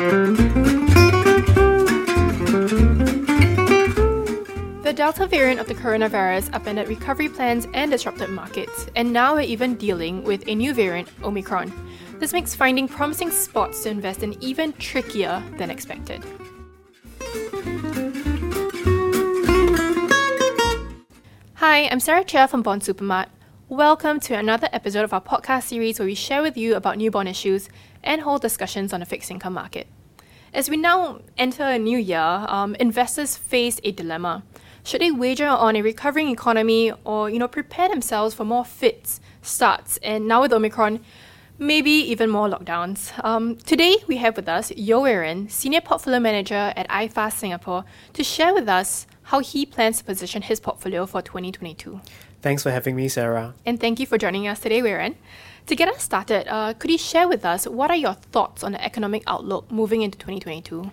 The 0.00 0.06
Delta 4.96 5.26
variant 5.26 5.60
of 5.60 5.68
the 5.68 5.74
coronavirus 5.74 6.54
upended 6.54 6.88
recovery 6.88 7.28
plans 7.28 7.66
and 7.74 7.90
disrupted 7.90 8.30
markets, 8.30 8.86
and 8.96 9.12
now 9.12 9.34
we're 9.34 9.42
even 9.42 9.74
dealing 9.74 10.24
with 10.24 10.48
a 10.48 10.54
new 10.54 10.72
variant, 10.72 11.10
Omicron. 11.22 11.70
This 12.18 12.32
makes 12.32 12.54
finding 12.54 12.88
promising 12.88 13.30
spots 13.30 13.82
to 13.82 13.90
invest 13.90 14.22
in 14.22 14.42
even 14.42 14.72
trickier 14.72 15.42
than 15.58 15.68
expected. 15.68 16.24
Hi, 21.56 21.88
I'm 21.90 22.00
Sarah 22.00 22.24
Chia 22.24 22.48
from 22.48 22.62
Bond 22.62 22.80
Supermart. 22.80 23.26
Welcome 23.70 24.18
to 24.22 24.34
another 24.34 24.68
episode 24.72 25.04
of 25.04 25.12
our 25.12 25.20
podcast 25.20 25.68
series 25.68 26.00
where 26.00 26.06
we 26.06 26.16
share 26.16 26.42
with 26.42 26.56
you 26.56 26.74
about 26.74 26.96
new 26.96 27.08
bond 27.08 27.28
issues 27.28 27.68
and 28.02 28.20
hold 28.20 28.42
discussions 28.42 28.92
on 28.92 28.98
the 28.98 29.06
fixed 29.06 29.30
income 29.30 29.52
market. 29.54 29.86
As 30.52 30.68
we 30.68 30.76
now 30.76 31.20
enter 31.38 31.62
a 31.62 31.78
new 31.78 31.96
year, 31.96 32.18
um, 32.18 32.74
investors 32.80 33.36
face 33.36 33.80
a 33.84 33.92
dilemma. 33.92 34.42
Should 34.82 35.02
they 35.02 35.12
wager 35.12 35.46
on 35.46 35.76
a 35.76 35.82
recovering 35.82 36.30
economy 36.30 36.92
or, 37.04 37.30
you 37.30 37.38
know, 37.38 37.46
prepare 37.46 37.88
themselves 37.88 38.34
for 38.34 38.44
more 38.44 38.64
fits, 38.64 39.20
starts, 39.40 39.98
and 39.98 40.26
now 40.26 40.40
with 40.40 40.52
Omicron, 40.52 40.98
maybe 41.56 41.92
even 41.92 42.28
more 42.28 42.48
lockdowns? 42.48 43.12
Um, 43.24 43.54
today, 43.54 43.98
we 44.08 44.16
have 44.16 44.34
with 44.34 44.48
us 44.48 44.72
Yeo 44.72 45.02
Wei 45.02 45.46
Senior 45.46 45.82
Portfolio 45.82 46.18
Manager 46.18 46.72
at 46.74 46.88
iFAST 46.88 47.34
Singapore, 47.34 47.84
to 48.14 48.24
share 48.24 48.52
with 48.52 48.68
us 48.68 49.06
how 49.22 49.38
he 49.38 49.64
plans 49.64 49.98
to 49.98 50.04
position 50.04 50.42
his 50.42 50.58
portfolio 50.58 51.06
for 51.06 51.22
2022. 51.22 52.00
Thanks 52.42 52.62
for 52.62 52.70
having 52.70 52.96
me, 52.96 53.08
Sarah. 53.08 53.54
And 53.66 53.78
thank 53.78 54.00
you 54.00 54.06
for 54.06 54.16
joining 54.16 54.48
us 54.48 54.60
today, 54.60 54.80
Wei 54.80 54.94
Ren. 54.94 55.16
To 55.66 55.76
get 55.76 55.88
us 55.88 56.02
started, 56.02 56.48
uh, 56.48 56.72
could 56.72 56.90
you 56.90 56.96
share 56.96 57.28
with 57.28 57.44
us 57.44 57.66
what 57.66 57.90
are 57.90 57.96
your 57.96 58.14
thoughts 58.14 58.64
on 58.64 58.72
the 58.72 58.82
economic 58.82 59.22
outlook 59.26 59.70
moving 59.70 60.00
into 60.00 60.18
2022? 60.18 60.90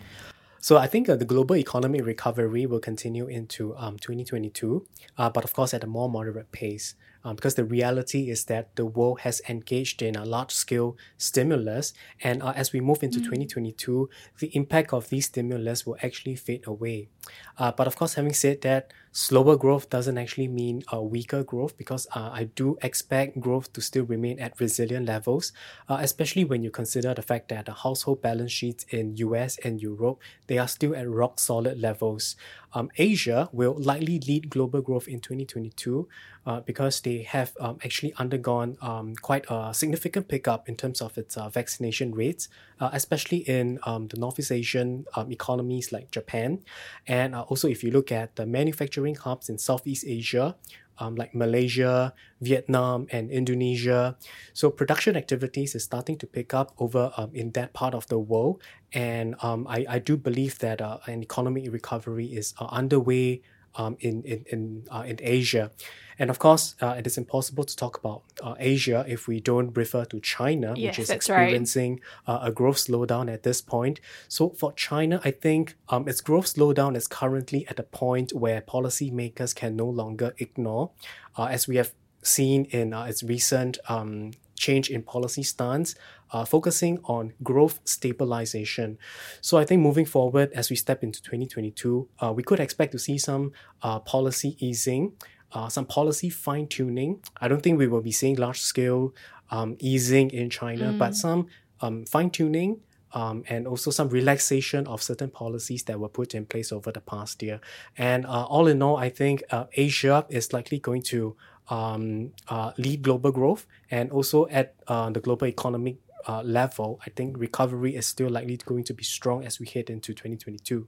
So 0.60 0.76
I 0.76 0.88
think 0.88 1.08
uh, 1.08 1.16
the 1.16 1.23
global 1.23 1.56
economic 1.56 2.06
recovery 2.06 2.66
will 2.66 2.81
continue 2.81 3.28
into 3.28 3.73
um, 3.78 3.98
2022, 3.98 4.86
uh, 5.17 5.30
but 5.30 5.45
of 5.45 5.54
course 5.54 5.73
at 5.73 5.84
a 5.84 5.88
more 5.88 6.09
moderate 6.09 6.52
pace. 6.52 6.95
Um, 7.23 7.36
because 7.36 7.56
the 7.56 7.66
reality 7.66 8.30
is 8.30 8.45
that 8.45 8.76
the 8.76 8.86
world 8.86 9.22
has 9.22 9.42
engaged 9.50 10.02
in 10.02 10.16
a 10.16 10.23
large 10.23 10.52
scale 10.52 10.95
stimulus, 11.17 11.94
and 12.23 12.42
uh, 12.42 12.54
as 12.56 12.72
we 12.72 12.80
move 12.80 13.04
into 13.04 13.20
mm. 13.20 13.23
2022, 13.23 14.09
the 14.39 14.56
impact 14.56 14.94
of 14.94 15.09
these 15.09 15.26
stimulus 15.26 15.86
will 15.86 15.98
actually 16.02 16.36
fade 16.36 16.66
away. 16.67 17.09
Uh, 17.58 17.72
but 17.72 17.88
of 17.88 17.95
course, 17.98 18.14
having 18.14 18.34
said 18.34 18.61
that, 18.61 18.94
slower 19.18 19.58
growth 19.58 19.90
doesn't 19.90 20.16
actually 20.20 20.48
mean 20.48 20.84
a 20.92 21.02
weaker 21.02 21.44
growth 21.44 21.76
because 21.76 22.06
uh, 22.14 22.30
I 22.32 22.44
do 22.44 22.78
expect 22.84 23.40
growth 23.40 23.73
to 23.73 23.82
still 23.82 24.06
remain 24.06 24.40
at 24.40 24.60
resilient 24.60 25.08
levels, 25.08 25.52
uh, 25.90 25.98
especially 26.02 26.44
when 26.44 26.62
you 26.62 26.70
consider 26.70 27.16
the 27.16 27.23
fact 27.23 27.50
that 27.50 27.66
the 27.66 27.73
household 27.73 28.22
balance 28.22 28.52
sheets 28.52 28.86
in 28.92 29.18
US 29.18 29.58
and 29.64 29.82
Europe 29.82 30.20
they 30.45 30.60
are 30.60 30.68
still 30.68 30.95
at 30.95 31.10
rock 31.10 31.40
solid 31.40 31.82
levels. 31.82 32.36
Um, 32.73 32.92
Asia 32.98 33.50
will 33.52 33.76
likely 33.80 34.20
lead 34.20 34.52
global 34.52 34.82
growth 34.82 35.08
in 35.08 35.20
2022 35.20 36.08
uh, 36.45 36.60
because 36.62 37.02
they 37.02 37.23
have 37.23 37.54
um, 37.60 37.78
actually 37.84 38.14
undergone 38.18 38.78
um, 38.82 39.16
quite 39.16 39.45
a 39.50 39.73
significant 39.73 40.28
pickup 40.28 40.70
in 40.70 40.76
terms 40.76 41.02
of 41.02 41.18
its 41.18 41.38
uh, 41.38 41.50
vaccination 41.50 42.14
rates, 42.14 42.50
uh, 42.80 42.90
especially 42.94 43.40
in 43.50 43.80
um, 43.86 44.08
the 44.08 44.18
Northeast 44.18 44.52
Asian 44.52 45.06
um, 45.16 45.32
economies 45.32 45.92
like 45.92 46.12
Japan. 46.12 46.60
And 47.08 47.36
uh, 47.36 47.42
also, 47.44 47.68
if 47.68 47.84
you 47.84 47.92
look 47.92 48.12
at 48.12 48.36
the 48.36 48.45
manufacturing 48.45 49.06
hubs 49.16 49.50
in 49.50 49.58
Southeast 49.58 50.05
Asia, 50.08 50.55
um, 51.00 51.16
like 51.16 51.36
Malaysia, 51.36 52.13
Vietnam, 52.41 53.08
and 53.11 53.30
Indonesia. 53.30 54.17
So 54.53 54.69
production 54.69 55.16
activities 55.16 55.75
is 55.75 55.83
starting 55.83 56.17
to 56.17 56.27
pick 56.27 56.53
up 56.53 56.73
over 56.80 57.11
um, 57.17 57.31
in 57.33 57.52
that 57.52 57.73
part 57.73 57.94
of 57.94 58.08
the 58.08 58.19
world, 58.19 58.64
and 58.94 59.36
um, 59.41 59.67
I, 59.67 59.86
I 59.89 59.99
do 59.99 60.17
believe 60.17 60.59
that 60.59 60.81
uh, 60.81 60.99
an 61.05 61.22
economic 61.22 61.72
recovery 61.72 62.27
is 62.27 62.53
uh, 62.59 62.66
underway 62.66 63.41
um, 63.78 63.95
in 64.00 64.23
in 64.23 64.45
in, 64.52 64.83
uh, 64.92 65.03
in 65.06 65.17
Asia. 65.22 65.72
And 66.20 66.31
of 66.31 66.39
course, 66.39 66.75
uh, 66.82 66.95
it 66.98 67.05
is 67.05 67.17
impossible 67.17 67.64
to 67.64 67.76
talk 67.76 67.98
about 67.99 68.23
uh, 68.42 68.55
Asia 68.58 69.05
if 69.08 69.27
we 69.27 69.39
don't 69.39 69.76
refer 69.77 70.04
to 70.05 70.20
China, 70.20 70.73
yes, 70.76 70.98
which 70.98 70.99
is 71.04 71.10
experiencing 71.11 72.02
right. 72.27 72.33
uh, 72.33 72.39
a 72.49 72.52
growth 72.52 72.77
slowdown 72.77 73.32
at 73.32 73.43
this 73.43 73.61
point. 73.61 73.99
So 74.27 74.49
for 74.49 74.73
China, 74.73 75.21
I 75.23 75.30
think 75.30 75.76
um, 75.89 76.08
its 76.08 76.21
growth 76.21 76.55
slowdown 76.55 76.95
is 76.98 77.08
currently 77.08 77.67
at 77.67 77.77
a 77.80 77.83
point 77.83 78.33
where 78.33 78.61
policymakers 78.61 79.55
can 79.55 79.76
no 79.76 79.88
longer 79.88 80.33
ignore, 80.39 80.89
uh, 81.38 81.45
as 81.45 81.67
we 81.67 81.76
have 81.76 81.94
seen 82.23 82.65
in 82.65 82.94
uh, 82.94 83.04
its 83.04 83.21
recent 83.21 83.77
um, 83.88 84.32
change 84.58 84.89
in 84.89 85.04
policy 85.04 85.44
stance, 85.44 85.94
uh, 86.32 86.45
focusing 86.45 86.99
on 87.05 87.33
growth 87.43 87.80
stabilization. 87.86 88.98
So 89.42 89.58
I 89.58 89.65
think 89.65 89.82
moving 89.82 90.05
forward, 90.05 90.52
as 90.54 90.70
we 90.70 90.76
step 90.76 91.04
into 91.04 91.21
2022, 91.21 92.08
uh, 92.20 92.33
we 92.33 92.43
could 92.43 92.60
expect 92.60 92.92
to 92.93 92.99
see 92.99 93.17
some 93.17 93.52
uh, 93.82 93.99
policy 93.99 94.58
easing 94.60 95.14
uh, 95.54 95.70
some 95.70 95.86
policy 95.86 96.30
fine 96.30 96.67
tuning. 96.67 97.20
I 97.39 97.48
don't 97.48 97.61
think 97.61 97.77
we 97.77 97.88
will 97.88 98.02
be 98.02 98.11
seeing 98.11 98.36
large 98.36 98.60
scale 98.60 99.14
um, 99.49 99.77
easing 99.80 100.30
in 100.32 100.49
China, 100.49 100.92
mm. 100.92 100.98
but 100.98 101.15
some 101.15 101.48
um, 101.82 102.05
fine 102.05 102.30
tuning. 102.30 102.82
Um, 103.14 103.45
and 103.48 103.67
also 103.67 103.89
some 103.89 104.09
relaxation 104.09 104.86
of 104.86 105.02
certain 105.02 105.30
policies 105.30 105.83
that 105.83 105.98
were 105.98 106.09
put 106.09 106.36
in 106.36 106.45
place 106.45 106.73
over 106.73 106.92
the 106.92 106.99
past 106.99 107.42
year. 107.42 107.61
And 107.98 108.26
uh, 108.26 108.44
all 108.44 108.67
in 108.67 108.83
all, 108.83 108.98
I 108.98 109.09
think 109.09 109.44
uh, 109.49 109.65
Asia 109.71 110.26
is 110.27 110.52
likely 110.52 110.80
going 110.80 111.04
to 111.04 111.36
um, 111.70 112.32
uh, 112.49 112.73
lead 112.77 113.04
global 113.04 113.32
growth. 113.32 113.65
And 113.89 114.11
also 114.11 114.48
at 114.48 114.76
uh, 114.89 115.09
the 115.09 115.21
global 115.21 115.48
economic 115.48 115.95
uh, 116.28 116.42
level, 116.42 117.00
I 117.05 117.10
think 117.10 117.38
recovery 117.38 117.95
is 117.95 118.05
still 118.05 118.30
likely 118.30 118.58
going 118.58 118.83
to 118.86 118.94
be 118.94 119.04
strong 119.04 119.45
as 119.45 119.60
we 119.60 119.67
head 119.67 119.89
into 119.89 120.14
2022. 120.14 120.88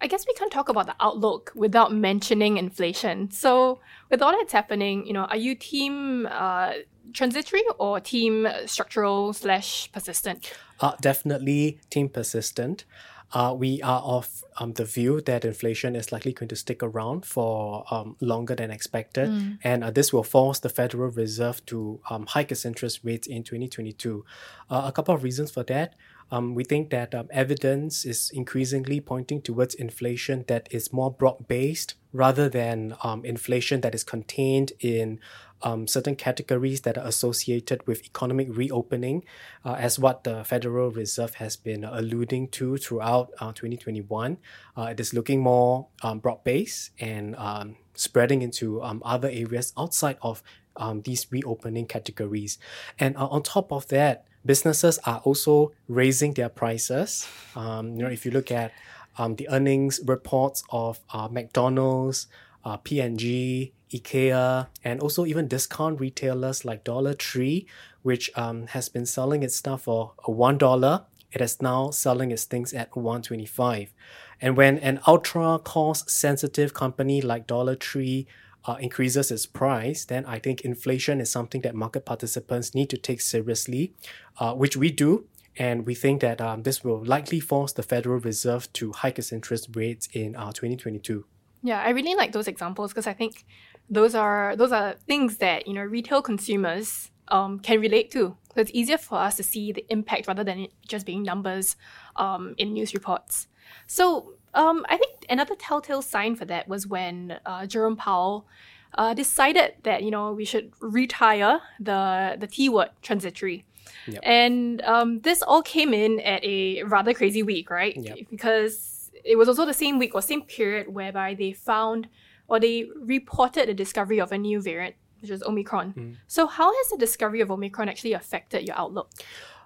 I 0.00 0.08
guess 0.08 0.26
we 0.26 0.34
can't 0.34 0.50
talk 0.50 0.68
about 0.68 0.86
the 0.86 0.96
outlook 0.98 1.52
without 1.54 1.92
mentioning 1.92 2.56
inflation. 2.56 3.30
So, 3.30 3.80
with 4.10 4.20
all 4.20 4.32
that's 4.32 4.52
happening, 4.52 5.06
you 5.06 5.12
know, 5.12 5.26
are 5.26 5.36
you 5.36 5.54
team 5.54 6.26
uh, 6.28 6.72
transitory 7.12 7.62
or 7.78 8.00
team 8.00 8.48
structural 8.66 9.32
slash 9.32 9.90
persistent? 9.92 10.52
Uh, 10.80 10.94
definitely 11.00 11.78
team 11.88 12.08
persistent. 12.08 12.84
Uh, 13.32 13.54
we 13.56 13.80
are 13.82 14.00
of 14.02 14.44
um, 14.58 14.74
the 14.74 14.84
view 14.84 15.20
that 15.22 15.44
inflation 15.44 15.96
is 15.96 16.12
likely 16.12 16.32
going 16.32 16.48
to 16.48 16.56
stick 16.56 16.82
around 16.82 17.24
for 17.24 17.84
um, 17.90 18.16
longer 18.20 18.54
than 18.54 18.70
expected, 18.70 19.30
mm. 19.30 19.58
and 19.64 19.82
uh, 19.82 19.90
this 19.90 20.12
will 20.12 20.22
force 20.22 20.58
the 20.58 20.68
Federal 20.68 21.10
Reserve 21.10 21.64
to 21.66 22.00
um, 22.10 22.26
hike 22.26 22.52
its 22.52 22.64
interest 22.64 23.00
rates 23.02 23.26
in 23.26 23.42
2022. 23.42 24.24
Uh, 24.68 24.82
a 24.84 24.92
couple 24.92 25.14
of 25.14 25.22
reasons 25.22 25.50
for 25.50 25.62
that. 25.64 25.94
Um, 26.32 26.54
we 26.54 26.64
think 26.64 26.88
that 26.90 27.14
um, 27.14 27.28
evidence 27.30 28.06
is 28.06 28.30
increasingly 28.34 29.00
pointing 29.00 29.42
towards 29.42 29.74
inflation 29.74 30.46
that 30.48 30.66
is 30.70 30.92
more 30.92 31.10
broad 31.10 31.46
based 31.46 31.94
rather 32.12 32.48
than 32.48 32.96
um, 33.04 33.22
inflation 33.24 33.82
that 33.82 33.94
is 33.94 34.02
contained 34.02 34.72
in 34.80 35.20
um, 35.62 35.86
certain 35.86 36.16
categories 36.16 36.80
that 36.80 36.96
are 36.96 37.06
associated 37.06 37.86
with 37.86 38.04
economic 38.04 38.48
reopening, 38.50 39.24
uh, 39.64 39.74
as 39.74 39.98
what 39.98 40.24
the 40.24 40.42
Federal 40.42 40.90
Reserve 40.90 41.34
has 41.34 41.56
been 41.56 41.84
alluding 41.84 42.48
to 42.48 42.78
throughout 42.78 43.30
uh, 43.38 43.52
2021. 43.52 44.38
Uh, 44.76 44.82
it 44.82 44.98
is 44.98 45.14
looking 45.14 45.40
more 45.40 45.86
um, 46.02 46.18
broad 46.18 46.42
based 46.44 46.90
and 46.98 47.36
um, 47.36 47.76
spreading 47.94 48.42
into 48.42 48.80
other 48.80 49.28
areas 49.28 49.72
outside 49.76 50.16
of 50.22 50.42
um, 50.76 51.02
these 51.02 51.26
reopening 51.30 51.86
categories. 51.86 52.58
And 52.98 53.16
uh, 53.16 53.26
on 53.26 53.42
top 53.42 53.70
of 53.72 53.86
that, 53.88 54.24
businesses 54.44 54.98
are 55.04 55.20
also 55.24 55.72
raising 55.88 56.34
their 56.34 56.48
prices. 56.48 57.28
Um, 57.54 57.96
you 57.96 58.02
know, 58.02 58.10
if 58.10 58.24
you 58.24 58.30
look 58.30 58.50
at 58.50 58.72
um, 59.18 59.36
the 59.36 59.48
earnings 59.50 60.00
reports 60.04 60.62
of 60.70 61.00
uh, 61.12 61.28
McDonald's, 61.28 62.26
uh, 62.64 62.76
P&G, 62.78 63.72
IKEA, 63.90 64.68
and 64.84 65.00
also 65.00 65.26
even 65.26 65.48
discount 65.48 66.00
retailers 66.00 66.64
like 66.64 66.84
Dollar 66.84 67.14
Tree, 67.14 67.66
which 68.02 68.30
um, 68.36 68.66
has 68.68 68.88
been 68.88 69.06
selling 69.06 69.42
its 69.42 69.56
stuff 69.56 69.82
for 69.82 70.12
one 70.24 70.58
dollar. 70.58 71.04
It 71.30 71.40
is 71.40 71.62
now 71.62 71.90
selling 71.90 72.30
its 72.30 72.44
things 72.44 72.72
at 72.72 72.94
125. 72.94 73.92
And 74.40 74.56
when 74.56 74.78
an 74.78 75.00
ultra 75.06 75.58
cost 75.58 76.10
sensitive 76.10 76.74
company 76.74 77.22
like 77.22 77.46
Dollar 77.46 77.76
Tree 77.76 78.26
uh, 78.64 78.76
increases 78.80 79.30
its 79.30 79.46
price, 79.46 80.04
then 80.04 80.24
I 80.26 80.38
think 80.38 80.60
inflation 80.60 81.20
is 81.20 81.30
something 81.30 81.62
that 81.62 81.74
market 81.74 82.04
participants 82.04 82.74
need 82.74 82.90
to 82.90 82.96
take 82.96 83.20
seriously, 83.20 83.94
uh, 84.38 84.54
which 84.54 84.76
we 84.76 84.90
do. 84.90 85.26
And 85.58 85.84
we 85.84 85.94
think 85.94 86.22
that 86.22 86.40
um, 86.40 86.62
this 86.62 86.82
will 86.82 87.04
likely 87.04 87.40
force 87.40 87.72
the 87.72 87.82
Federal 87.82 88.18
Reserve 88.18 88.72
to 88.74 88.92
hike 88.92 89.18
its 89.18 89.32
interest 89.32 89.68
rates 89.74 90.08
in 90.12 90.34
uh, 90.34 90.52
2022. 90.52 91.26
Yeah, 91.62 91.82
I 91.82 91.90
really 91.90 92.14
like 92.14 92.32
those 92.32 92.48
examples 92.48 92.92
because 92.92 93.06
I 93.06 93.12
think 93.12 93.44
those 93.90 94.14
are 94.14 94.56
those 94.56 94.72
are 94.72 94.94
things 95.06 95.36
that 95.38 95.66
you 95.66 95.74
know 95.74 95.82
retail 95.82 96.22
consumers 96.22 97.10
um, 97.28 97.58
can 97.60 97.80
relate 97.80 98.10
to. 98.12 98.36
So 98.54 98.60
it's 98.60 98.70
easier 98.74 98.98
for 98.98 99.18
us 99.18 99.36
to 99.36 99.42
see 99.42 99.72
the 99.72 99.84
impact 99.90 100.26
rather 100.26 100.44
than 100.44 100.60
it 100.60 100.72
just 100.86 101.06
being 101.06 101.22
numbers 101.22 101.76
um, 102.16 102.54
in 102.58 102.72
news 102.72 102.94
reports. 102.94 103.48
So 103.86 104.34
um, 104.54 104.84
I 104.88 104.96
think 104.96 105.26
another 105.28 105.54
telltale 105.54 106.02
sign 106.02 106.36
for 106.36 106.44
that 106.46 106.68
was 106.68 106.86
when 106.86 107.38
uh, 107.46 107.66
Jerome 107.66 107.96
Powell 107.96 108.46
uh, 108.94 109.14
decided 109.14 109.74
that 109.84 110.02
you 110.02 110.10
know 110.10 110.32
we 110.32 110.44
should 110.44 110.72
retire 110.80 111.60
the 111.80 112.36
the 112.38 112.46
T 112.46 112.68
word 112.68 112.90
transitory. 113.02 113.64
Yep. 114.06 114.20
And 114.24 114.82
um, 114.82 115.20
this 115.20 115.42
all 115.42 115.62
came 115.62 115.92
in 115.94 116.20
at 116.20 116.42
a 116.44 116.82
rather 116.84 117.14
crazy 117.14 117.42
week, 117.42 117.70
right? 117.70 117.96
Yep. 117.96 118.18
Because 118.30 119.10
it 119.24 119.36
was 119.36 119.48
also 119.48 119.64
the 119.64 119.74
same 119.74 119.98
week 119.98 120.14
or 120.14 120.22
same 120.22 120.42
period 120.42 120.92
whereby 120.92 121.34
they 121.34 121.52
found 121.52 122.08
or 122.48 122.60
they 122.60 122.88
reported 122.96 123.68
the 123.68 123.74
discovery 123.74 124.20
of 124.20 124.32
a 124.32 124.38
new 124.38 124.60
variant, 124.60 124.96
which 125.20 125.30
is 125.30 125.42
Omicron. 125.42 125.94
Mm. 125.94 126.16
So, 126.26 126.46
how 126.46 126.72
has 126.72 126.88
the 126.88 126.98
discovery 126.98 127.40
of 127.40 127.50
Omicron 127.50 127.88
actually 127.88 128.12
affected 128.12 128.66
your 128.66 128.76
outlook? 128.76 129.10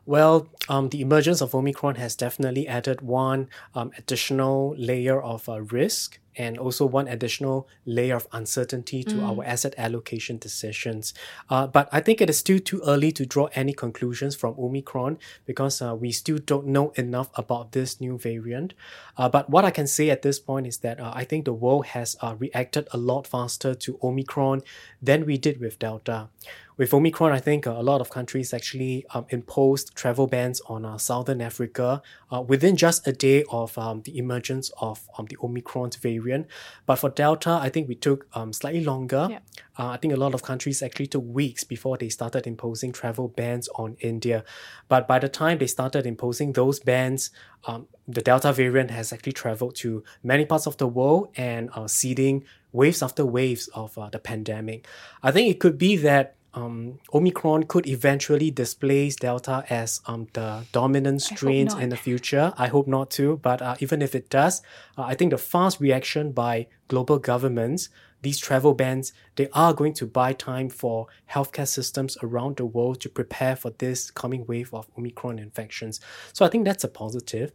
Well, 0.07 0.49
um, 0.69 0.91
the 0.91 1.01
emergence 1.01 1.41
of 1.41 1.53
Omicron 1.53 1.97
has 1.97 2.15
definitely 2.15 2.69
added 2.69 3.01
one 3.01 3.49
um, 3.75 3.91
additional 3.99 4.75
layer 4.79 5.21
of 5.21 5.49
uh, 5.49 5.63
risk 5.63 6.21
and 6.37 6.59
also 6.59 6.85
one 6.85 7.09
additional 7.09 7.67
layer 7.87 8.15
of 8.15 8.27
uncertainty 8.31 9.03
to 9.03 9.23
our 9.23 9.43
asset 9.45 9.75
allocation 9.79 10.39
decisions. 10.39 11.15
Uh, 11.49 11.67
but 11.67 11.89
I 11.93 12.01
think 12.01 12.21
it 12.21 12.29
is 12.29 12.37
still 12.37 12.59
too 12.59 12.83
early 12.87 13.11
to 13.13 13.25
draw 13.25 13.49
any 13.55 13.73
conclusions 13.73 14.37
from 14.37 14.55
Omicron 14.59 15.19
because 15.47 15.81
uh, 15.81 15.95
we 15.95 16.13
still 16.13 16.39
don't 16.39 16.67
know 16.67 16.91
enough 16.91 17.31
about 17.35 17.73
this 17.73 18.01
new 18.01 18.19
variant. 18.19 18.75
Uh, 19.17 19.29
but 19.29 19.49
what 19.49 19.65
I 19.65 19.71
can 19.71 19.87
say 19.87 20.11
at 20.11 20.23
this 20.23 20.39
point 20.39 20.67
is 20.67 20.79
that 20.79 21.01
uh, 21.01 21.13
I 21.15 21.25
think 21.25 21.47
the 21.47 21.55
world 21.55 21.87
has 21.87 22.17
uh, 22.21 22.37
reacted 22.39 22.87
a 22.93 22.99
lot 22.99 23.27
faster 23.27 23.75
to 23.75 23.99
Omicron 24.03 24.63
than 25.01 25.25
we 25.25 25.39
did 25.39 25.59
with 25.59 25.79
Delta. 25.79 26.29
With 26.79 26.93
Omicron, 26.93 27.33
I 27.33 27.39
think 27.39 27.67
uh, 27.67 27.71
a 27.71 27.83
lot 27.83 28.03
of 28.03 28.11
countries 28.11 28.53
actually 28.53 29.07
um, 29.15 29.25
imposed 29.31 29.95
travel 29.95 30.27
bans 30.27 30.61
on 30.67 30.85
uh, 30.85 30.99
Southern 30.99 31.41
Africa 31.41 32.03
uh, 32.31 32.43
within 32.43 32.77
just 32.77 33.07
a 33.09 33.13
day 33.13 33.45
of 33.51 33.79
um, 33.79 34.03
the 34.03 34.19
emergence 34.19 34.71
of 34.79 35.09
um, 35.17 35.25
the 35.25 35.39
Omicron 35.43 35.93
variant. 36.03 36.49
But 36.85 36.97
for 36.97 37.09
Delta, 37.09 37.59
I 37.63 37.71
think 37.71 37.89
we 37.89 37.95
took 37.95 38.27
um, 38.35 38.53
slightly 38.53 38.85
longer. 38.85 39.29
Yeah. 39.31 39.39
Uh, 39.79 39.89
I 39.89 39.97
think 39.97 40.13
a 40.13 40.19
lot 40.19 40.35
of 40.35 40.43
countries 40.43 40.83
actually 40.83 41.07
took 41.07 41.25
weeks 41.27 41.65
before 41.65 41.97
they 41.97 42.11
started 42.11 42.47
imposing 42.47 42.93
travel 42.93 43.29
bans 43.29 43.71
on 43.77 43.97
India. 44.01 44.45
But 44.87 45.09
by 45.09 45.19
the 45.19 45.31
time 45.31 45.57
they 45.57 45.69
started 45.69 46.05
imposing 46.05 46.53
those 46.53 46.79
bans, 46.79 47.31
um, 47.67 47.87
the 48.07 48.21
Delta 48.21 48.53
variant 48.53 48.91
has 48.91 49.15
actually 49.15 49.33
traveled 49.33 49.77
to 49.77 50.05
many 50.23 50.45
parts 50.45 50.67
of 50.67 50.77
the 50.77 50.87
world 50.87 51.31
and 51.39 51.71
uh, 51.73 51.89
seeding 51.89 52.45
waves 52.73 53.03
after 53.03 53.25
waves 53.25 53.69
of 53.69 53.97
uh, 53.97 54.11
the 54.11 54.19
pandemic. 54.19 54.87
I 55.23 55.31
think 55.31 55.51
it 55.51 55.59
could 55.59 55.79
be 55.79 55.97
that 55.97 56.35
um, 56.57 56.99
Omicron 57.13 57.65
could 57.65 57.87
eventually 57.87 58.51
displace 58.51 59.15
Delta 59.17 59.65
as 59.69 60.01
um, 60.07 60.27
the 60.33 60.65
dominant 60.73 61.21
strains 61.23 61.75
in 61.75 61.91
the 61.91 61.97
future. 61.97 62.55
I 62.57 62.69
hope 62.69 62.87
not 62.89 63.11
to, 63.13 63.37
but 63.37 63.61
uh, 63.61 63.77
even 63.81 64.01
if 64.01 64.15
it 64.15 64.31
does, 64.31 64.63
uh, 64.97 65.03
I 65.03 65.15
think 65.15 65.33
the 65.33 65.39
fast 65.39 65.81
reaction 65.81 66.33
by 66.33 66.67
global 66.89 67.19
governments, 67.19 67.91
these 68.23 68.39
travel 68.39 68.75
bans, 68.75 69.13
they 69.37 69.49
are 69.53 69.73
going 69.73 69.95
to 69.95 70.07
buy 70.07 70.33
time 70.33 70.69
for 70.69 71.07
healthcare 71.31 71.69
systems 71.69 72.17
around 72.23 72.57
the 72.57 72.67
world 72.67 73.01
to 73.01 73.09
prepare 73.09 73.57
for 73.57 73.71
this 73.79 74.11
coming 74.11 74.47
wave 74.47 74.73
of 74.73 74.89
Omicron 74.99 75.39
infections. 75.39 76.01
So 76.33 76.45
I 76.45 76.49
think 76.49 76.65
that's 76.65 76.85
a 76.85 76.89
positive. 76.89 77.53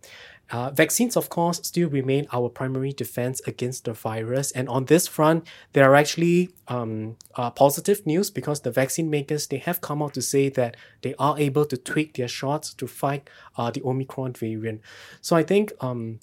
Uh, 0.52 0.70
vaccines, 0.70 1.16
of 1.16 1.30
course, 1.30 1.62
still 1.64 1.90
remain 1.90 2.28
our 2.34 2.50
primary 2.50 2.92
defense 2.92 3.42
against 3.48 3.86
the 3.86 3.94
virus. 3.94 4.52
And 4.52 4.68
on 4.68 4.86
this 4.86 5.08
front, 5.08 5.48
there 5.72 5.90
are 5.90 5.96
actually 5.96 6.50
um, 6.68 7.16
uh, 7.36 7.52
positive 7.52 8.06
news 8.06 8.30
because 8.30 8.60
the 8.60 8.72
vaccine 8.72 9.10
makers 9.10 9.48
they 9.48 9.60
have 9.60 9.80
come 9.80 10.04
out 10.04 10.14
to 10.16 10.22
say 10.22 10.50
that 10.50 10.76
they 11.04 11.16
are 11.18 11.40
able 11.40 11.66
to 11.66 11.78
tweak 11.78 12.16
their 12.16 12.28
shots 12.28 12.74
to 12.74 12.88
fight 12.88 13.30
uh, 13.58 13.72
the 13.72 13.82
Omicron 13.84 14.34
variant. 14.34 14.82
So 15.22 15.38
I 15.38 15.44
think 15.44 15.72
um, 15.80 16.20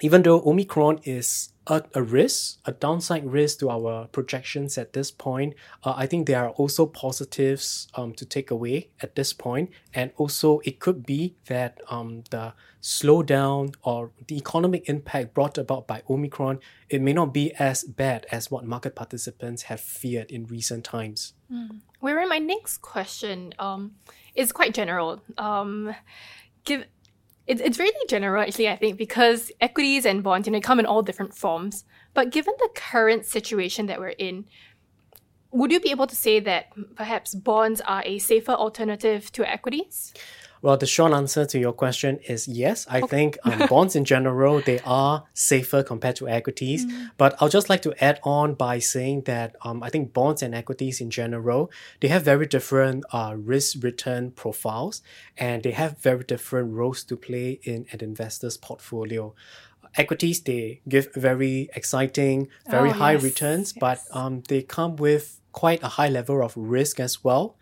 even 0.00 0.22
though 0.22 0.40
Omicron 0.42 1.00
is 1.02 1.50
a, 1.66 1.82
a 1.94 2.02
risk, 2.02 2.58
a 2.64 2.72
downside 2.72 3.24
risk 3.24 3.60
to 3.60 3.70
our 3.70 4.06
projections 4.08 4.76
at 4.76 4.92
this 4.92 5.10
point, 5.10 5.54
uh, 5.82 5.94
I 5.96 6.06
think 6.06 6.26
there 6.26 6.44
are 6.44 6.50
also 6.50 6.86
positives 6.86 7.88
um, 7.94 8.12
to 8.14 8.24
take 8.24 8.50
away 8.50 8.90
at 9.00 9.14
this 9.14 9.32
point. 9.32 9.70
And 9.92 10.10
also, 10.16 10.60
it 10.64 10.78
could 10.80 11.06
be 11.06 11.36
that 11.46 11.80
um, 11.88 12.24
the 12.30 12.52
slowdown 12.82 13.74
or 13.82 14.10
the 14.28 14.36
economic 14.36 14.88
impact 14.88 15.32
brought 15.32 15.56
about 15.56 15.86
by 15.86 16.02
Omicron, 16.08 16.60
it 16.90 17.00
may 17.00 17.14
not 17.14 17.32
be 17.32 17.52
as 17.54 17.82
bad 17.84 18.26
as 18.30 18.50
what 18.50 18.66
market 18.66 18.94
participants 18.94 19.62
have 19.62 19.80
feared 19.80 20.30
in 20.30 20.46
recent 20.46 20.84
times. 20.84 21.32
Wherein 22.00 22.28
my 22.28 22.38
next 22.38 22.78
question 22.78 23.54
um, 23.58 23.92
is 24.34 24.52
quite 24.52 24.74
general. 24.74 25.22
Um, 25.38 25.94
give 26.64 26.84
it, 27.46 27.60
it's 27.60 27.78
really 27.78 28.06
general 28.08 28.42
actually, 28.42 28.68
I 28.68 28.76
think, 28.76 28.96
because 28.96 29.52
equities 29.60 30.06
and 30.06 30.22
bonds, 30.22 30.46
you 30.46 30.52
know, 30.52 30.60
come 30.60 30.80
in 30.80 30.86
all 30.86 31.02
different 31.02 31.34
forms. 31.34 31.84
But 32.14 32.30
given 32.30 32.54
the 32.58 32.70
current 32.74 33.26
situation 33.26 33.86
that 33.86 34.00
we're 34.00 34.08
in, 34.08 34.46
would 35.50 35.70
you 35.70 35.80
be 35.80 35.90
able 35.90 36.06
to 36.06 36.16
say 36.16 36.40
that 36.40 36.72
perhaps 36.96 37.34
bonds 37.34 37.80
are 37.82 38.02
a 38.04 38.18
safer 38.18 38.52
alternative 38.52 39.30
to 39.32 39.48
equities? 39.48 40.12
Well, 40.64 40.78
the 40.78 40.86
short 40.86 41.12
answer 41.12 41.44
to 41.44 41.58
your 41.58 41.74
question 41.74 42.20
is 42.26 42.48
yes. 42.48 42.86
I 42.88 43.02
think 43.02 43.36
um, 43.44 43.66
bonds 43.68 43.94
in 43.94 44.06
general 44.06 44.62
they 44.62 44.80
are 44.86 45.24
safer 45.34 45.82
compared 45.82 46.16
to 46.16 46.26
equities. 46.26 46.86
But 47.18 47.36
I'll 47.38 47.50
just 47.50 47.68
like 47.68 47.82
to 47.82 47.92
add 48.02 48.18
on 48.22 48.54
by 48.54 48.78
saying 48.78 49.24
that 49.26 49.56
um, 49.60 49.82
I 49.82 49.90
think 49.90 50.14
bonds 50.14 50.42
and 50.42 50.54
equities 50.54 51.02
in 51.02 51.10
general 51.10 51.70
they 52.00 52.08
have 52.08 52.22
very 52.22 52.46
different 52.46 53.04
uh, 53.12 53.34
risk 53.36 53.84
return 53.84 54.30
profiles, 54.30 55.02
and 55.36 55.62
they 55.62 55.72
have 55.72 55.98
very 55.98 56.24
different 56.24 56.72
roles 56.72 57.04
to 57.04 57.16
play 57.18 57.60
in 57.64 57.84
an 57.92 58.00
investor's 58.00 58.56
portfolio. 58.56 59.34
Equities 59.96 60.40
they 60.40 60.80
give 60.88 61.12
very 61.14 61.68
exciting, 61.76 62.48
very 62.70 62.88
Oh, 62.88 62.92
high 62.94 63.12
yes, 63.12 63.22
returns, 63.22 63.74
but 63.74 64.00
um, 64.12 64.42
they 64.48 64.62
come 64.62 64.96
with 64.96 65.42
quite 65.52 65.82
a 65.82 65.88
high 65.88 66.08
level 66.08 66.42
of 66.42 66.54
risk 66.56 67.00
as 67.00 67.22
well. 67.22 67.54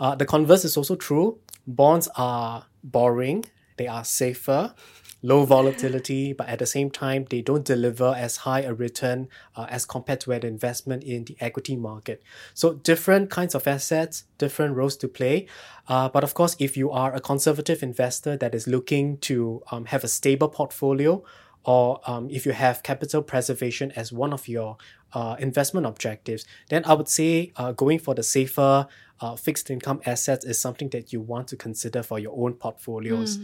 Uh, 0.00 0.16
the 0.16 0.26
converse 0.26 0.64
is 0.64 0.76
also 0.76 0.96
true. 0.96 1.38
Bonds 1.66 2.08
are 2.16 2.66
boring, 2.82 3.44
they 3.76 3.86
are 3.86 4.04
safer, 4.04 4.74
low 5.22 5.44
volatility, 5.44 6.32
but 6.32 6.48
at 6.48 6.58
the 6.58 6.66
same 6.66 6.90
time, 6.90 7.26
they 7.30 7.40
don't 7.40 7.64
deliver 7.64 8.14
as 8.16 8.38
high 8.38 8.60
a 8.60 8.74
return 8.74 9.28
uh, 9.56 9.66
as 9.70 9.86
compared 9.86 10.20
to 10.20 10.32
an 10.32 10.44
investment 10.44 11.04
in 11.04 11.24
the 11.24 11.36
equity 11.40 11.76
market. 11.76 12.22
So, 12.54 12.74
different 12.74 13.30
kinds 13.30 13.54
of 13.54 13.66
assets, 13.66 14.24
different 14.38 14.76
roles 14.76 14.96
to 14.98 15.08
play. 15.08 15.46
Uh, 15.88 16.08
but 16.08 16.24
of 16.24 16.34
course, 16.34 16.56
if 16.58 16.76
you 16.76 16.90
are 16.90 17.14
a 17.14 17.20
conservative 17.20 17.82
investor 17.82 18.36
that 18.36 18.54
is 18.54 18.66
looking 18.66 19.18
to 19.18 19.62
um, 19.70 19.86
have 19.86 20.02
a 20.04 20.08
stable 20.08 20.48
portfolio, 20.48 21.22
or 21.64 22.00
um, 22.06 22.28
if 22.28 22.44
you 22.44 22.52
have 22.52 22.82
capital 22.82 23.22
preservation 23.22 23.92
as 23.92 24.12
one 24.12 24.32
of 24.32 24.48
your 24.48 24.76
uh, 25.12 25.36
investment 25.38 25.86
objectives, 25.86 26.44
then 26.70 26.84
I 26.84 26.94
would 26.94 27.08
say 27.08 27.52
uh, 27.56 27.70
going 27.70 28.00
for 28.00 28.14
the 28.16 28.24
safer 28.24 28.88
uh, 29.22 29.36
fixed 29.36 29.70
income 29.70 30.00
assets 30.04 30.44
is 30.44 30.60
something 30.60 30.88
that 30.90 31.12
you 31.12 31.20
want 31.20 31.48
to 31.48 31.56
consider 31.56 32.02
for 32.02 32.18
your 32.18 32.34
own 32.36 32.54
portfolios. 32.54 33.38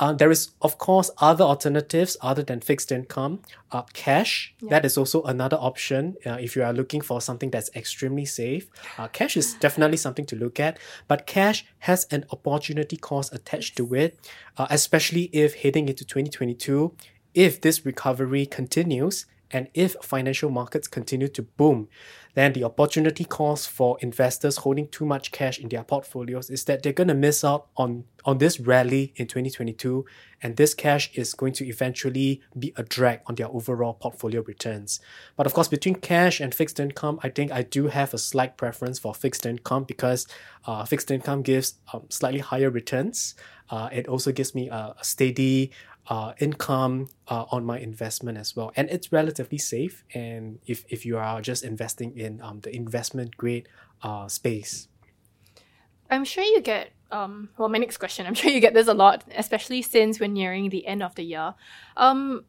Uh, 0.00 0.12
there 0.12 0.30
is, 0.30 0.52
of 0.62 0.78
course, 0.78 1.10
other 1.18 1.42
alternatives 1.42 2.16
other 2.20 2.42
than 2.42 2.60
fixed 2.60 2.92
income. 2.92 3.40
Uh, 3.72 3.82
cash, 3.92 4.54
that 4.62 4.84
is 4.84 4.96
also 4.96 5.22
another 5.24 5.56
option 5.56 6.14
uh, 6.24 6.38
if 6.40 6.54
you 6.54 6.62
are 6.62 6.72
looking 6.72 7.00
for 7.00 7.20
something 7.20 7.50
that's 7.50 7.68
extremely 7.74 8.24
safe. 8.24 8.70
Uh, 8.96 9.08
cash 9.08 9.36
is 9.36 9.54
definitely 9.60 9.96
something 9.96 10.24
to 10.24 10.36
look 10.36 10.60
at, 10.60 10.78
but 11.08 11.26
cash 11.26 11.66
has 11.80 12.06
an 12.12 12.24
opportunity 12.30 12.96
cost 12.96 13.34
attached 13.34 13.76
to 13.76 13.92
it, 13.94 14.18
uh, 14.56 14.68
especially 14.70 15.24
if 15.32 15.56
heading 15.56 15.88
into 15.88 16.04
2022, 16.04 16.94
if 17.34 17.60
this 17.60 17.84
recovery 17.84 18.46
continues 18.46 19.26
and 19.50 19.68
if 19.74 19.96
financial 20.02 20.50
markets 20.50 20.88
continue 20.88 21.28
to 21.28 21.42
boom, 21.42 21.88
then 22.34 22.52
the 22.52 22.64
opportunity 22.64 23.24
cost 23.24 23.68
for 23.68 23.98
investors 24.00 24.58
holding 24.58 24.86
too 24.88 25.04
much 25.04 25.32
cash 25.32 25.58
in 25.58 25.68
their 25.68 25.82
portfolios 25.82 26.50
is 26.50 26.64
that 26.64 26.82
they're 26.82 26.92
going 26.92 27.08
to 27.08 27.14
miss 27.14 27.42
out 27.42 27.66
on, 27.76 28.04
on 28.24 28.38
this 28.38 28.60
rally 28.60 29.12
in 29.16 29.26
2022, 29.26 30.04
and 30.42 30.56
this 30.56 30.74
cash 30.74 31.10
is 31.14 31.34
going 31.34 31.52
to 31.54 31.66
eventually 31.66 32.40
be 32.56 32.72
a 32.76 32.82
drag 32.82 33.20
on 33.26 33.34
their 33.34 33.48
overall 33.48 33.94
portfolio 33.94 34.42
returns. 34.42 35.00
But 35.36 35.46
of 35.46 35.54
course, 35.54 35.68
between 35.68 35.96
cash 35.96 36.38
and 36.38 36.54
fixed 36.54 36.78
income, 36.78 37.18
I 37.22 37.30
think 37.30 37.50
I 37.50 37.62
do 37.62 37.88
have 37.88 38.14
a 38.14 38.18
slight 38.18 38.56
preference 38.56 38.98
for 38.98 39.14
fixed 39.14 39.46
income 39.46 39.84
because 39.84 40.28
uh, 40.66 40.84
fixed 40.84 41.10
income 41.10 41.42
gives 41.42 41.74
um, 41.92 42.04
slightly 42.10 42.40
higher 42.40 42.70
returns. 42.70 43.34
Uh, 43.70 43.88
it 43.92 44.06
also 44.06 44.32
gives 44.32 44.54
me 44.54 44.68
a, 44.68 44.94
a 44.98 45.04
steady 45.04 45.70
uh, 46.08 46.32
income 46.38 47.08
uh, 47.28 47.44
on 47.50 47.64
my 47.64 47.78
investment 47.78 48.38
as 48.38 48.56
well. 48.56 48.72
And 48.76 48.88
it's 48.90 49.12
relatively 49.12 49.58
safe. 49.58 50.04
And 50.14 50.58
if, 50.66 50.84
if 50.88 51.04
you 51.04 51.18
are 51.18 51.40
just 51.42 51.64
investing 51.64 52.16
in 52.16 52.40
um, 52.40 52.60
the 52.60 52.74
investment 52.74 53.36
grade 53.36 53.68
uh, 54.02 54.28
space. 54.28 54.88
I'm 56.10 56.24
sure 56.24 56.44
you 56.44 56.60
get 56.60 56.92
um 57.10 57.48
well 57.56 57.70
my 57.70 57.78
next 57.78 57.96
question, 57.96 58.26
I'm 58.26 58.34
sure 58.40 58.50
you 58.50 58.60
get 58.60 58.74
this 58.74 58.88
a 58.88 58.94
lot, 58.94 59.24
especially 59.36 59.82
since 59.82 60.20
we're 60.20 60.28
nearing 60.28 60.68
the 60.70 60.86
end 60.86 61.02
of 61.02 61.14
the 61.14 61.22
year. 61.22 61.54
Um 61.96 62.44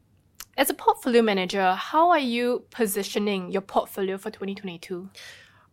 as 0.56 0.68
a 0.68 0.74
portfolio 0.74 1.22
manager, 1.22 1.72
how 1.72 2.10
are 2.10 2.18
you 2.18 2.64
positioning 2.70 3.50
your 3.50 3.62
portfolio 3.62 4.18
for 4.18 4.30
2022? 4.30 5.08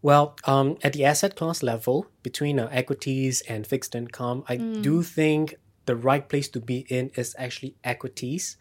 Well, 0.02 0.36
um, 0.46 0.78
at 0.84 0.94
the 0.94 1.04
asset 1.04 1.36
class 1.36 1.64
level, 1.64 2.08
between 2.24 2.60
uh, 2.60 2.70
equities 2.72 3.42
and 3.50 3.66
fixed 3.66 3.96
income, 3.96 4.44
I 4.48 4.56
do 4.56 5.04
think 5.04 5.56
the 5.88 5.96
right 5.96 6.30
place 6.30 6.48
to 6.50 6.60
be 6.60 6.86
in 6.90 7.10
is 7.16 7.36
actually 7.40 7.76
equities. 7.84 8.58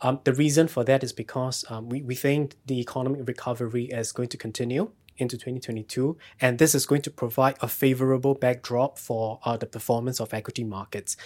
Um, 0.00 0.20
the 0.24 0.32
reason 0.32 0.68
for 0.68 0.84
that 0.84 1.04
is 1.04 1.12
because 1.12 1.64
um, 1.68 1.88
we, 1.88 2.02
we 2.02 2.14
think 2.14 2.56
the 2.66 2.80
economic 2.80 3.26
recovery 3.26 3.86
is 3.86 4.12
going 4.12 4.28
to 4.30 4.36
continue 4.36 4.90
into 5.18 5.36
2022, 5.36 6.16
and 6.40 6.58
this 6.58 6.74
is 6.74 6.86
going 6.86 7.02
to 7.02 7.10
provide 7.10 7.56
a 7.60 7.68
favorable 7.68 8.34
backdrop 8.34 8.98
for 8.98 9.40
uh, 9.44 9.56
the 9.56 9.66
performance 9.66 10.20
of 10.20 10.32
equity 10.32 10.64
markets. 10.64 11.16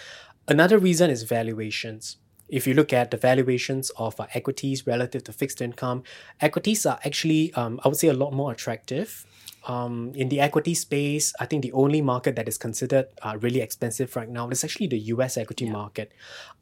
Another 0.47 0.77
reason 0.77 1.09
is 1.09 1.23
valuations. 1.23 2.17
If 2.53 2.67
you 2.67 2.73
look 2.75 2.93
at 2.93 3.09
the 3.09 3.17
valuations 3.17 3.89
of 3.97 4.19
uh, 4.19 4.27
equities 4.33 4.85
relative 4.85 5.23
to 5.25 5.33
fixed 5.33 5.59
income, 5.61 6.03
equities 6.39 6.85
are 6.85 6.99
actually, 7.03 7.51
um, 7.53 7.79
I 7.83 7.87
would 7.87 7.97
say, 7.97 8.09
a 8.09 8.13
lot 8.13 8.31
more 8.31 8.51
attractive 8.51 9.25
um, 9.65 10.11
in 10.15 10.29
the 10.29 10.39
equity 10.39 10.73
space, 10.73 11.33
I 11.39 11.45
think 11.45 11.61
the 11.61 11.71
only 11.71 12.01
market 12.01 12.35
that 12.35 12.47
is 12.47 12.57
considered 12.57 13.07
uh, 13.21 13.37
really 13.39 13.61
expensive 13.61 14.15
right 14.15 14.29
now 14.29 14.49
is 14.49 14.63
actually 14.63 14.87
the 14.87 14.99
US 14.99 15.37
equity 15.37 15.65
yeah. 15.65 15.71
market. 15.71 16.11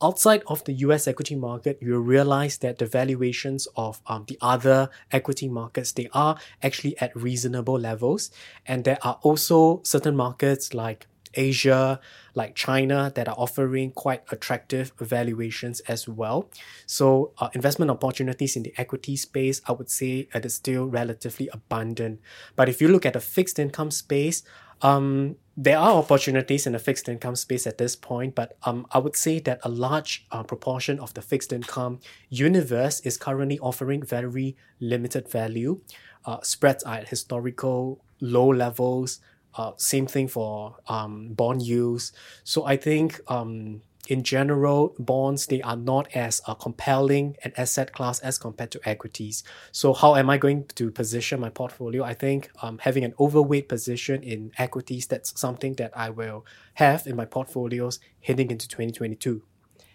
Outside 0.02 0.44
of 0.48 0.64
the 0.66 0.74
US 0.74 1.08
equity 1.08 1.36
market, 1.36 1.80
you 1.82 2.00
realize 2.00 2.60
that 2.60 2.78
the 2.78 2.86
valuations 2.86 3.68
of 3.76 4.02
um, 4.08 4.26
the 4.28 4.38
other 4.42 4.90
equity 5.12 5.50
markets, 5.50 5.92
they 5.92 6.10
are 6.14 6.38
actually 6.62 6.98
at 7.00 7.16
reasonable 7.16 7.80
levels. 7.80 8.30
And 8.68 8.84
there 8.84 9.00
are 9.02 9.20
also 9.24 9.82
certain 9.84 10.16
markets 10.16 10.74
like 10.74 11.08
Asia, 11.34 12.00
like 12.34 12.56
China, 12.56 13.12
that 13.16 13.28
are 13.28 13.36
offering 13.38 13.92
quite 13.92 14.24
attractive 14.32 14.92
valuations 15.00 15.80
as 15.82 16.08
well. 16.08 16.50
So, 16.86 17.32
uh, 17.40 17.50
investment 17.54 17.92
opportunities 17.92 18.56
in 18.56 18.64
the 18.64 18.74
equity 18.78 19.16
space, 19.16 19.62
I 19.68 19.74
would 19.74 19.90
say 19.90 20.28
it 20.34 20.46
is 20.46 20.56
still 20.56 20.86
relatively 20.86 21.50
abundant. 21.50 22.20
But 22.56 22.70
if 22.70 22.82
you 22.82 22.88
look 22.88 23.06
at 23.06 23.14
the 23.14 23.20
fixed 23.20 23.60
income 23.60 23.92
space, 23.92 24.44
um, 24.82 25.36
there 25.58 25.78
are 25.78 25.94
opportunities 25.94 26.66
in 26.66 26.74
the 26.74 26.80
fixed 26.80 27.08
income 27.08 27.36
space 27.36 27.68
at 27.68 27.78
this 27.78 27.96
point, 27.96 28.36
but 28.36 28.58
um, 28.64 28.88
I 28.92 29.00
would 29.00 29.16
say 29.16 29.40
that 29.40 29.60
a 29.64 29.70
large 29.70 30.26
uh, 30.32 30.44
proportion 30.44 31.00
of 31.00 31.14
the 31.14 31.22
fixed 31.22 31.54
income 31.54 32.00
universe 32.30 33.00
is 33.02 33.18
currently 33.18 33.60
offering 33.60 34.02
very 34.02 34.56
limited 34.80 35.30
value. 35.30 35.82
Uh, 36.26 36.40
spreads 36.42 36.84
are 36.84 36.96
at 36.96 37.10
historical 37.10 38.02
low 38.22 38.48
levels. 38.48 39.20
Uh, 39.56 39.72
same 39.78 40.08
thing 40.08 40.28
for 40.28 40.78
um, 40.88 41.34
bond 41.34 41.62
yields. 41.62 42.14
So 42.44 42.66
I 42.66 42.78
think 42.78 43.20
um, 43.28 43.82
in 44.08 44.24
general, 44.24 44.96
bonds 44.98 45.48
they 45.48 45.62
are 45.62 45.76
not 45.76 46.08
as 46.16 46.42
uh, 46.48 46.54
compelling 46.54 47.38
an 47.44 47.54
asset 47.58 47.94
class 47.94 48.20
as 48.20 48.38
compared 48.38 48.72
to 48.72 48.80
equities. 48.84 49.44
So 49.72 49.94
how 49.94 50.16
am 50.16 50.30
I 50.30 50.38
going 50.38 50.66
to 50.76 50.92
position 50.92 51.40
my 51.40 51.50
portfolio? 51.50 52.04
I 52.04 52.14
think 52.14 52.50
um, 52.62 52.80
having 52.80 53.04
an 53.04 53.14
overweight 53.20 53.70
position 53.70 54.24
in 54.24 54.52
equities 54.58 55.08
that's 55.08 55.40
something 55.40 55.76
that 55.76 55.92
I 55.96 56.10
will 56.10 56.46
have 56.76 57.06
in 57.06 57.16
my 57.16 57.26
portfolios 57.26 58.00
heading 58.22 58.52
into 58.52 58.68
2022. 58.68 59.44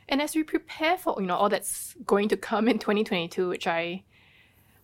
And 0.09 0.23
as 0.23 0.35
we 0.37 0.45
prepare 0.45 0.97
for 0.97 1.17
you 1.21 1.27
know 1.27 1.37
all 1.37 1.49
that's 1.49 1.95
going 2.07 2.29
to 2.29 2.37
come 2.37 2.69
in 2.69 2.79
2022, 2.79 3.49
which 3.49 3.67
I 3.67 4.05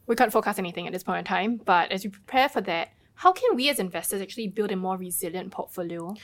we 0.07 0.17
can't 0.17 0.33
forecast 0.33 0.59
anything 0.59 0.87
at 0.87 0.93
this 0.93 1.05
point 1.05 1.21
in 1.21 1.25
time, 1.25 1.61
but 1.65 1.93
as 1.93 2.03
we 2.05 2.11
prepare 2.11 2.49
for 2.49 2.61
that, 2.63 2.89
how 3.15 3.33
can 3.33 3.57
we 3.57 3.69
as 3.69 3.79
investors 3.79 4.21
actually 4.21 4.49
build 4.49 4.73
a 4.73 4.77
more 4.77 4.97
resilient 4.97 5.51
portfolio? 5.51 6.15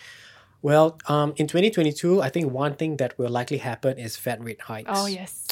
Well, 0.61 0.99
um, 1.07 1.35
in 1.37 1.47
2022, 1.47 2.21
I 2.21 2.29
think 2.31 2.53
one 2.53 2.75
thing 2.75 2.97
that 2.97 3.17
will 3.19 3.31
likely 3.31 3.59
happen 3.59 3.99
is 3.99 4.17
Fed 4.17 4.45
rate 4.45 4.63
hikes. 4.63 4.91
Oh, 4.93 5.07
yes. 5.07 5.47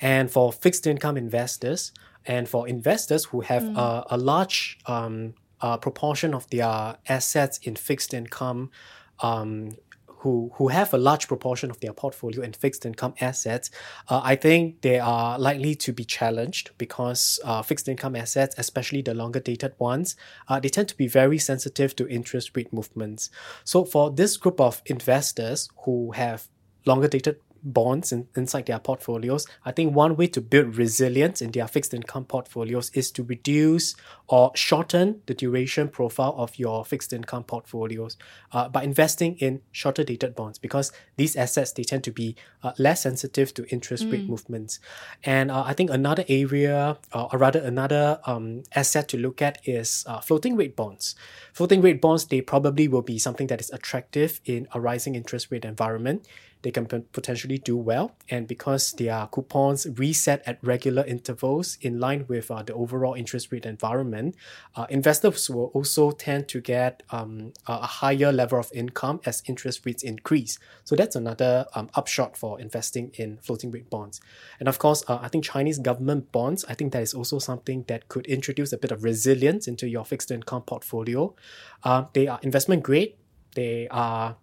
And 0.00 0.30
for 0.30 0.52
fixed 0.52 0.86
income 0.86 1.16
investors, 1.16 1.92
and 2.26 2.48
for 2.48 2.66
investors 2.68 3.26
who 3.26 3.40
have 3.42 3.62
mm. 3.62 3.76
a, 3.76 4.14
a, 4.14 4.16
large 4.16 4.78
um, 4.86 5.34
uh, 5.60 5.76
proportion 5.76 6.34
of 6.34 6.48
their 6.50 6.96
assets 7.08 7.58
in 7.62 7.76
fixed 7.76 8.14
income 8.14 8.70
um, 9.20 9.72
who 10.24 10.50
who 10.56 10.68
have 10.68 10.94
a 10.94 10.98
large 10.98 11.28
proportion 11.28 11.70
of 11.70 11.78
their 11.80 11.92
portfolio 11.92 12.42
in 12.42 12.52
fixed 12.52 12.86
income 12.86 13.14
assets, 13.20 13.70
uh, 14.08 14.22
I 14.24 14.36
think 14.36 14.80
they 14.80 14.98
are 14.98 15.38
likely 15.38 15.74
to 15.76 15.92
be 15.92 16.04
challenged 16.04 16.70
because 16.78 17.38
uh, 17.44 17.60
fixed 17.60 17.88
income 17.88 18.16
assets, 18.16 18.54
especially 18.56 19.02
the 19.02 19.12
longer 19.12 19.40
dated 19.40 19.74
ones, 19.78 20.16
uh, 20.48 20.58
they 20.58 20.70
tend 20.70 20.88
to 20.88 20.96
be 20.96 21.08
very 21.08 21.38
sensitive 21.38 21.94
to 21.96 22.08
interest 22.08 22.56
rate 22.56 22.72
movements. 22.72 23.28
So 23.64 23.84
for 23.84 24.10
this 24.10 24.38
group 24.38 24.60
of 24.60 24.82
investors 24.86 25.68
who 25.84 26.12
have 26.12 26.48
longer 26.86 27.08
dated 27.08 27.36
bonds 27.64 28.12
in, 28.12 28.28
inside 28.36 28.66
their 28.66 28.78
portfolios, 28.78 29.46
I 29.64 29.72
think 29.72 29.94
one 29.94 30.16
way 30.16 30.26
to 30.28 30.40
build 30.40 30.76
resilience 30.76 31.40
in 31.40 31.50
their 31.50 31.66
fixed 31.66 31.94
income 31.94 32.26
portfolios 32.26 32.90
is 32.90 33.10
to 33.12 33.22
reduce 33.22 33.96
or 34.28 34.52
shorten 34.54 35.22
the 35.26 35.34
duration 35.34 35.88
profile 35.88 36.34
of 36.36 36.58
your 36.58 36.84
fixed 36.84 37.12
income 37.12 37.44
portfolios 37.44 38.16
uh, 38.52 38.68
by 38.68 38.82
investing 38.82 39.36
in 39.36 39.62
shorter 39.72 40.04
dated 40.04 40.34
bonds 40.34 40.58
because 40.58 40.92
these 41.16 41.34
assets 41.36 41.72
they 41.72 41.82
tend 41.82 42.04
to 42.04 42.12
be 42.12 42.36
uh, 42.62 42.72
less 42.78 43.02
sensitive 43.02 43.52
to 43.54 43.66
interest 43.68 44.04
mm. 44.04 44.12
rate 44.12 44.28
movements. 44.28 44.78
And 45.24 45.50
uh, 45.50 45.64
I 45.64 45.72
think 45.72 45.90
another 45.90 46.24
area, 46.28 46.98
uh, 47.12 47.24
or 47.32 47.38
rather 47.38 47.60
another 47.60 48.20
um, 48.26 48.62
asset 48.74 49.08
to 49.08 49.16
look 49.16 49.40
at 49.40 49.66
is 49.66 50.04
uh, 50.06 50.20
floating 50.20 50.56
rate 50.56 50.76
bonds. 50.76 51.14
Floating 51.52 51.80
rate 51.80 52.00
bonds 52.00 52.26
they 52.26 52.40
probably 52.40 52.88
will 52.88 53.02
be 53.02 53.18
something 53.18 53.46
that 53.48 53.60
is 53.60 53.70
attractive 53.70 54.40
in 54.44 54.68
a 54.72 54.80
rising 54.80 55.14
interest 55.14 55.48
rate 55.50 55.64
environment 55.64 56.26
they 56.64 56.70
can 56.70 56.86
potentially 56.86 57.58
do 57.58 57.76
well. 57.76 58.16
And 58.30 58.48
because 58.48 58.92
their 58.92 59.28
coupons 59.30 59.86
reset 59.98 60.42
at 60.46 60.58
regular 60.62 61.04
intervals 61.04 61.76
in 61.82 62.00
line 62.00 62.24
with 62.26 62.50
uh, 62.50 62.62
the 62.62 62.72
overall 62.72 63.12
interest 63.14 63.52
rate 63.52 63.66
environment, 63.66 64.34
uh, 64.74 64.86
investors 64.88 65.50
will 65.50 65.70
also 65.74 66.10
tend 66.10 66.48
to 66.48 66.62
get 66.62 67.02
um, 67.10 67.52
a 67.66 67.86
higher 67.86 68.32
level 68.32 68.58
of 68.58 68.70
income 68.74 69.20
as 69.26 69.42
interest 69.46 69.84
rates 69.84 70.02
increase. 70.02 70.58
So 70.84 70.96
that's 70.96 71.14
another 71.14 71.66
um, 71.74 71.90
upshot 71.94 72.34
for 72.34 72.58
investing 72.58 73.12
in 73.14 73.36
floating 73.42 73.70
rate 73.70 73.90
bonds. 73.90 74.22
And 74.58 74.66
of 74.66 74.78
course, 74.78 75.04
uh, 75.06 75.18
I 75.20 75.28
think 75.28 75.44
Chinese 75.44 75.78
government 75.78 76.32
bonds, 76.32 76.64
I 76.66 76.72
think 76.72 76.94
that 76.94 77.02
is 77.02 77.12
also 77.12 77.38
something 77.38 77.84
that 77.88 78.08
could 78.08 78.24
introduce 78.26 78.72
a 78.72 78.78
bit 78.78 78.90
of 78.90 79.04
resilience 79.04 79.68
into 79.68 79.86
your 79.86 80.06
fixed 80.06 80.30
income 80.30 80.62
portfolio. 80.62 81.34
Uh, 81.82 82.04
they 82.14 82.26
are 82.26 82.40
investment 82.42 82.82
grade. 82.82 83.16
They 83.54 83.86
are 83.90 84.36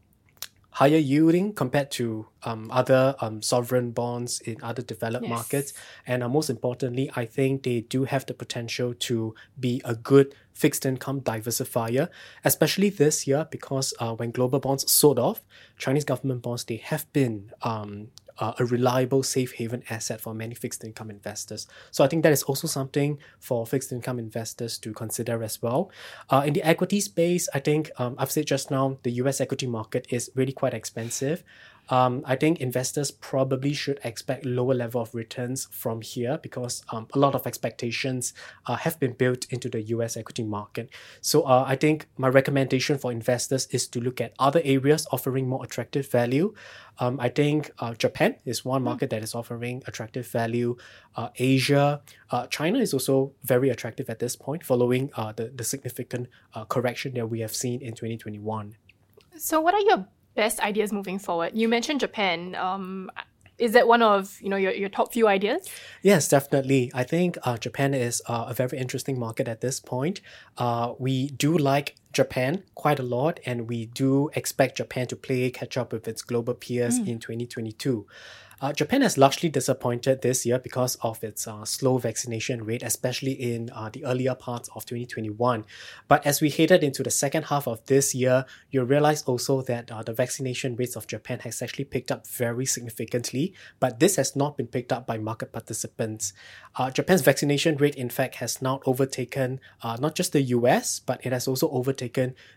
higher 0.71 0.97
yielding 0.97 1.53
compared 1.53 1.91
to 1.91 2.27
um, 2.43 2.69
other 2.71 3.15
um, 3.19 3.41
sovereign 3.41 3.91
bonds 3.91 4.39
in 4.41 4.57
other 4.63 4.81
developed 4.81 5.25
yes. 5.25 5.29
markets. 5.29 5.73
And 6.07 6.23
uh, 6.23 6.29
most 6.29 6.49
importantly, 6.49 7.11
I 7.15 7.25
think 7.25 7.63
they 7.63 7.81
do 7.81 8.05
have 8.05 8.25
the 8.25 8.33
potential 8.33 8.93
to 8.93 9.35
be 9.59 9.81
a 9.83 9.95
good 9.95 10.33
fixed 10.53 10.85
income 10.85 11.21
diversifier, 11.21 12.09
especially 12.43 12.89
this 12.89 13.27
year 13.27 13.47
because 13.51 13.93
uh, 13.99 14.13
when 14.13 14.31
global 14.31 14.59
bonds 14.59 14.89
sold 14.91 15.19
off, 15.19 15.41
Chinese 15.77 16.05
government 16.05 16.41
bonds, 16.41 16.63
they 16.65 16.77
have 16.77 17.11
been 17.13 17.51
um, 17.61 18.07
uh, 18.39 18.53
a 18.59 18.65
reliable 18.65 19.23
safe 19.23 19.53
haven 19.53 19.83
asset 19.89 20.21
for 20.21 20.33
many 20.33 20.55
fixed 20.55 20.83
income 20.83 21.09
investors. 21.09 21.67
So 21.91 22.03
I 22.03 22.07
think 22.07 22.23
that 22.23 22.31
is 22.31 22.43
also 22.43 22.67
something 22.67 23.17
for 23.39 23.65
fixed 23.65 23.91
income 23.91 24.19
investors 24.19 24.77
to 24.79 24.93
consider 24.93 25.43
as 25.43 25.61
well. 25.61 25.91
Uh, 26.29 26.43
in 26.45 26.53
the 26.53 26.63
equity 26.63 26.99
space, 26.99 27.47
I 27.53 27.59
think 27.59 27.91
um, 27.97 28.15
I've 28.17 28.31
said 28.31 28.45
just 28.45 28.71
now 28.71 28.97
the 29.03 29.11
US 29.23 29.41
equity 29.41 29.67
market 29.67 30.07
is 30.09 30.31
really 30.35 30.53
quite 30.53 30.73
expensive 30.73 31.43
um, 31.91 32.23
I 32.25 32.37
think 32.37 32.61
investors 32.61 33.11
probably 33.11 33.73
should 33.73 33.99
expect 34.05 34.45
lower 34.45 34.73
level 34.73 35.01
of 35.01 35.13
returns 35.13 35.67
from 35.71 35.99
here 35.99 36.39
because 36.41 36.83
um, 36.89 37.07
a 37.13 37.19
lot 37.19 37.35
of 37.35 37.45
expectations 37.45 38.33
uh, 38.65 38.77
have 38.77 38.97
been 38.97 39.11
built 39.11 39.45
into 39.49 39.69
the 39.69 39.81
US 39.95 40.15
equity 40.15 40.43
market. 40.43 40.89
So 41.19 41.43
uh, 41.43 41.65
I 41.67 41.75
think 41.75 42.07
my 42.17 42.29
recommendation 42.29 42.97
for 42.97 43.11
investors 43.11 43.67
is 43.71 43.87
to 43.89 43.99
look 43.99 44.21
at 44.21 44.33
other 44.39 44.61
areas 44.63 45.05
offering 45.11 45.49
more 45.49 45.65
attractive 45.65 46.09
value. 46.09 46.53
Um, 46.97 47.19
I 47.19 47.27
think 47.27 47.71
uh, 47.79 47.93
Japan 47.93 48.37
is 48.45 48.63
one 48.63 48.83
market 48.83 49.09
that 49.09 49.21
is 49.21 49.35
offering 49.35 49.83
attractive 49.85 50.27
value. 50.27 50.77
Uh, 51.17 51.29
Asia, 51.35 52.01
uh, 52.29 52.47
China 52.47 52.79
is 52.79 52.93
also 52.93 53.33
very 53.43 53.69
attractive 53.69 54.09
at 54.09 54.19
this 54.19 54.37
point, 54.37 54.63
following 54.63 55.11
uh, 55.15 55.33
the, 55.33 55.51
the 55.53 55.65
significant 55.65 56.29
correction 56.69 57.13
that 57.15 57.27
we 57.27 57.41
have 57.41 57.53
seen 57.53 57.81
in 57.81 57.91
2021. 57.91 58.77
So, 59.37 59.59
what 59.59 59.73
are 59.73 59.81
your 59.81 60.05
best 60.35 60.59
ideas 60.59 60.91
moving 60.91 61.19
forward? 61.19 61.51
You 61.53 61.67
mentioned 61.67 61.99
Japan. 61.99 62.55
Um, 62.55 63.11
is 63.57 63.73
that 63.73 63.87
one 63.87 64.01
of 64.01 64.37
you 64.41 64.49
know 64.49 64.57
your, 64.57 64.71
your 64.71 64.89
top 64.89 65.13
few 65.13 65.27
ideas? 65.27 65.69
Yes, 66.01 66.27
definitely. 66.27 66.91
I 66.93 67.03
think 67.03 67.37
uh, 67.43 67.57
Japan 67.57 67.93
is 67.93 68.21
uh, 68.27 68.45
a 68.47 68.53
very 68.53 68.77
interesting 68.77 69.19
market 69.19 69.47
at 69.47 69.61
this 69.61 69.79
point. 69.79 70.21
Uh, 70.57 70.93
we 70.97 71.29
do 71.29 71.57
like 71.57 71.95
Japan 72.11 72.63
quite 72.75 72.99
a 72.99 73.03
lot, 73.03 73.39
and 73.45 73.67
we 73.67 73.85
do 73.85 74.29
expect 74.33 74.77
Japan 74.77 75.07
to 75.07 75.15
play 75.15 75.49
catch 75.49 75.77
up 75.77 75.91
with 75.91 76.07
its 76.07 76.21
global 76.21 76.53
peers 76.53 76.99
mm. 76.99 77.07
in 77.07 77.19
2022. 77.19 78.05
Uh, 78.61 78.71
Japan 78.71 79.01
has 79.01 79.17
largely 79.17 79.49
disappointed 79.49 80.21
this 80.21 80.45
year 80.45 80.59
because 80.59 80.95
of 81.01 81.23
its 81.23 81.47
uh, 81.47 81.65
slow 81.65 81.97
vaccination 81.97 82.63
rate, 82.63 82.83
especially 82.83 83.31
in 83.31 83.71
uh, 83.73 83.89
the 83.89 84.05
earlier 84.05 84.35
parts 84.35 84.69
of 84.75 84.85
2021. 84.85 85.65
But 86.07 86.23
as 86.27 86.41
we 86.41 86.51
headed 86.51 86.83
into 86.83 87.01
the 87.01 87.09
second 87.09 87.45
half 87.45 87.67
of 87.67 87.83
this 87.87 88.13
year, 88.13 88.45
you 88.69 88.83
realize 88.83 89.23
also 89.23 89.63
that 89.63 89.91
uh, 89.91 90.03
the 90.03 90.13
vaccination 90.13 90.75
rates 90.75 90.95
of 90.95 91.07
Japan 91.07 91.39
has 91.39 91.63
actually 91.63 91.85
picked 91.85 92.11
up 92.11 92.27
very 92.27 92.67
significantly, 92.67 93.55
but 93.79 93.99
this 93.99 94.17
has 94.17 94.35
not 94.35 94.57
been 94.57 94.67
picked 94.67 94.93
up 94.93 95.07
by 95.07 95.17
market 95.17 95.51
participants. 95.51 96.31
Uh, 96.75 96.91
Japan's 96.91 97.21
vaccination 97.21 97.77
rate, 97.77 97.95
in 97.95 98.11
fact, 98.11 98.35
has 98.35 98.61
now 98.61 98.79
overtaken 98.85 99.59
uh, 99.81 99.97
not 99.99 100.13
just 100.13 100.33
the 100.33 100.41
US, 100.43 100.99
but 100.99 101.25
it 101.25 101.31
has 101.31 101.47
also 101.47 101.67
overtaken 101.71 102.00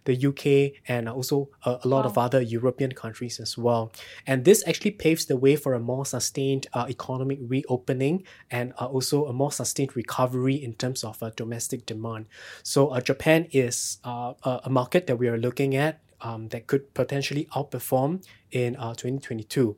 the 0.04 0.26
UK 0.28 0.80
and 0.86 1.08
also 1.08 1.48
a, 1.64 1.78
a 1.82 1.88
lot 1.88 2.04
wow. 2.04 2.10
of 2.10 2.18
other 2.18 2.40
European 2.40 2.92
countries 2.92 3.40
as 3.40 3.58
well. 3.58 3.90
And 4.26 4.44
this 4.44 4.62
actually 4.66 4.92
paves 4.92 5.26
the 5.26 5.36
way 5.36 5.56
for 5.56 5.74
a 5.74 5.80
more 5.80 6.04
more 6.04 6.20
sustained 6.20 6.66
uh, 6.72 6.86
economic 6.88 7.38
reopening 7.54 8.24
and 8.50 8.72
uh, 8.80 8.86
also 8.86 9.26
a 9.26 9.32
more 9.32 9.52
sustained 9.52 9.96
recovery 9.96 10.54
in 10.54 10.72
terms 10.74 11.04
of 11.04 11.22
uh, 11.22 11.30
domestic 11.36 11.86
demand. 11.86 12.26
So 12.62 12.88
uh, 12.88 13.00
Japan 13.00 13.46
is 13.52 13.98
uh, 14.04 14.34
a 14.42 14.70
market 14.70 15.06
that 15.06 15.16
we 15.16 15.28
are 15.28 15.38
looking 15.38 15.76
at 15.76 16.00
um, 16.20 16.48
that 16.48 16.66
could 16.66 16.92
potentially 16.94 17.46
outperform 17.54 18.24
in 18.50 18.76
uh, 18.76 18.94
2022. 18.94 19.76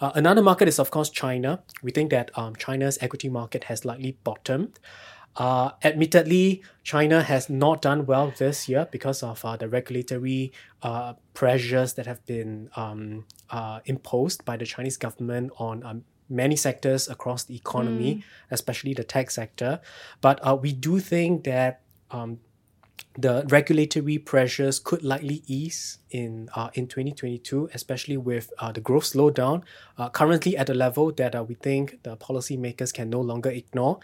Uh, 0.00 0.12
another 0.14 0.42
market 0.42 0.68
is, 0.68 0.78
of 0.78 0.90
course, 0.90 1.10
China. 1.10 1.62
We 1.82 1.90
think 1.90 2.10
that 2.10 2.30
um, 2.34 2.54
China's 2.56 2.98
equity 3.00 3.28
market 3.28 3.64
has 3.64 3.84
likely 3.84 4.12
bottomed. 4.24 4.78
Uh, 5.36 5.70
admittedly, 5.84 6.62
China 6.82 7.22
has 7.22 7.48
not 7.48 7.80
done 7.80 8.06
well 8.06 8.32
this 8.36 8.68
year 8.68 8.88
because 8.90 9.22
of 9.22 9.44
uh, 9.44 9.56
the 9.56 9.68
regulatory 9.68 10.52
uh, 10.82 11.14
pressures 11.32 11.94
that 11.94 12.06
have 12.06 12.24
been 12.26 12.70
um, 12.74 13.24
uh, 13.50 13.80
imposed 13.84 14.44
by 14.44 14.56
the 14.56 14.66
Chinese 14.66 14.96
government 14.96 15.52
on 15.58 15.84
um, 15.84 16.04
many 16.28 16.56
sectors 16.56 17.08
across 17.08 17.44
the 17.44 17.54
economy, 17.54 18.16
mm. 18.16 18.22
especially 18.50 18.94
the 18.94 19.04
tech 19.04 19.30
sector. 19.30 19.80
But 20.20 20.44
uh, 20.46 20.56
we 20.56 20.72
do 20.72 20.98
think 20.98 21.44
that 21.44 21.82
um, 22.10 22.40
the 23.20 23.44
regulatory 23.48 24.16
pressures 24.16 24.78
could 24.78 25.02
likely 25.02 25.42
ease 25.48 25.98
in 26.10 26.48
uh, 26.54 26.70
in 26.74 26.86
2022, 26.86 27.68
especially 27.74 28.16
with 28.16 28.52
uh, 28.60 28.70
the 28.70 28.80
growth 28.80 29.12
slowdown 29.12 29.62
uh, 29.98 30.08
currently 30.08 30.56
at 30.56 30.70
a 30.70 30.74
level 30.74 31.10
that 31.10 31.34
uh, 31.34 31.42
we 31.42 31.56
think 31.56 32.00
the 32.04 32.16
policymakers 32.16 32.94
can 32.94 33.10
no 33.10 33.20
longer 33.20 33.50
ignore. 33.50 33.98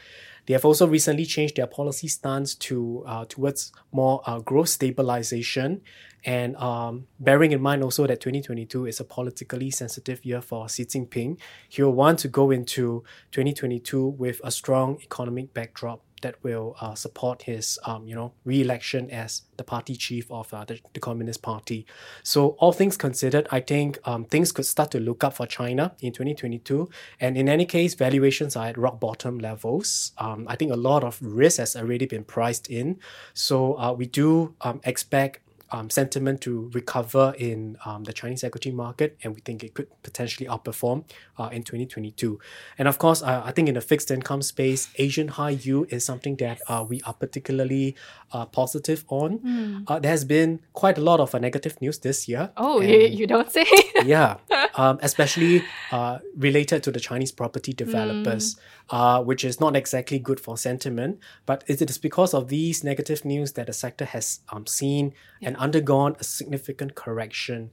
They 0.47 0.53
have 0.53 0.65
also 0.65 0.89
recently 0.89 1.27
changed 1.27 1.57
their 1.57 1.69
policy 1.69 2.09
stance 2.09 2.57
to 2.57 3.05
uh, 3.07 3.25
towards 3.29 3.73
more 3.93 4.21
uh, 4.27 4.41
growth 4.41 4.71
stabilization, 4.71 5.83
and 6.25 6.57
um, 6.57 7.07
bearing 7.21 7.53
in 7.53 7.63
mind 7.63 7.85
also 7.85 8.09
that 8.09 8.21
2022 8.21 8.87
is 8.87 8.99
a 8.99 9.05
politically 9.05 9.71
sensitive 9.71 10.25
year 10.25 10.41
for 10.41 10.69
Xi 10.69 10.87
Jinping, 10.87 11.39
he 11.69 11.83
will 11.83 11.93
want 11.93 12.19
to 12.21 12.29
go 12.29 12.51
into 12.51 13.05
2022 13.31 14.07
with 14.07 14.41
a 14.43 14.51
strong 14.51 14.99
economic 15.03 15.55
backdrop 15.55 16.03
that 16.25 16.43
will 16.43 16.75
uh, 16.81 16.95
support 16.95 17.43
his 17.43 17.79
um, 17.85 18.09
you 18.09 18.15
know 18.15 18.33
re-election 18.45 19.11
as 19.11 19.43
the 19.57 19.63
party 19.63 19.95
chief 19.95 20.29
of 20.31 20.53
uh, 20.53 20.65
the, 20.65 20.81
the 20.95 21.01
Communist 21.01 21.43
Party. 21.43 21.87
So 22.23 22.49
all 22.59 22.73
things 22.73 22.97
considered, 22.97 23.47
I 23.51 23.61
think 23.61 23.99
um, 24.05 24.25
things 24.25 24.51
could 24.51 24.67
start 24.67 24.91
to 24.93 25.01
look 25.01 25.23
up 25.23 25.35
for 25.35 25.47
China 25.47 25.95
in 26.01 26.13
2022. 26.13 26.89
And 27.21 27.37
in 27.37 27.49
any 27.49 27.67
case, 27.67 27.95
valuations 27.95 28.57
are 28.57 28.67
at 28.67 28.79
rock 28.79 28.99
bottom 28.99 29.39
levels. 29.39 30.13
Um, 30.19 30.47
I 30.49 30.57
think 30.57 30.73
a 30.73 30.77
lot 30.77 31.05
of 31.05 31.19
risk 31.21 31.59
has 31.59 31.77
already 31.77 32.07
been 32.07 32.25
priced 32.25 32.69
in. 32.69 32.99
So 33.35 33.79
uh, 33.79 33.93
we 33.93 34.07
do 34.07 34.55
um, 34.63 34.81
expect 34.85 35.44
um, 35.75 35.91
sentiment 35.91 36.41
to 36.43 36.71
recover 36.73 37.35
in 37.37 37.77
um, 37.85 38.05
the 38.05 38.13
Chinese 38.13 38.45
equity 38.45 38.71
market, 38.71 39.17
and 39.23 39.35
we 39.35 39.41
think 39.41 39.65
it 39.65 39.75
could 39.75 39.89
potentially 40.03 40.49
outperform 40.49 41.05
uh, 41.37 41.49
in 41.53 41.63
2022. 41.65 42.39
And 42.79 42.87
of 42.87 42.99
course, 42.99 43.23
uh, 43.23 43.43
I 43.45 43.51
think 43.51 43.69
in 43.69 43.75
the 43.75 43.81
fixed 43.81 44.11
income 44.11 44.43
space, 44.43 44.89
Asian 44.97 45.29
high 45.29 45.51
yield 45.51 45.93
is 45.93 46.05
something 46.05 46.37
that 46.37 46.61
uh, 46.69 46.85
we 46.89 47.01
are 47.03 47.15
particularly 47.15 47.97
uh, 48.33 48.47
positive 48.47 49.05
on. 49.09 49.39
Mm. 49.41 50.03
there 50.03 50.11
has 50.11 50.25
been 50.25 50.61
quite 50.73 50.97
a 50.97 51.01
lot 51.01 51.19
of 51.19 51.35
uh, 51.35 51.39
negative 51.39 51.81
news 51.81 51.99
this 51.99 52.29
year. 52.29 52.51
Oh, 52.57 52.81
you, 52.81 53.01
you 53.01 53.27
don't 53.27 53.51
say? 53.51 53.67
yeah, 54.05 54.37
um, 54.77 54.99
especially 55.03 55.65
uh, 55.91 56.19
related 56.37 56.85
to 56.85 56.93
the 56.93 57.01
Chinese 57.01 57.33
property 57.33 57.73
developers, 57.73 58.57
mm. 58.91 59.25
which 59.25 59.45
is 59.45 59.61
not 59.61 59.75
exactly 59.75 60.21
good 60.21 60.39
for 60.39 60.57
sentiment. 60.57 61.19
But 61.47 61.65
it 61.67 61.83
is 61.83 61.99
because 61.99 62.33
of 62.33 62.49
these 62.49 62.85
negative 62.85 63.25
news 63.25 63.53
that 63.53 63.67
the 63.67 63.73
sector 63.73 64.05
has 64.05 64.41
um, 64.51 64.67
seen 64.67 65.15
yeah. 65.41 65.49
and 65.49 65.57
undergone 65.65 66.13
a 66.21 66.25
significant 66.25 66.95
correction. 66.95 67.73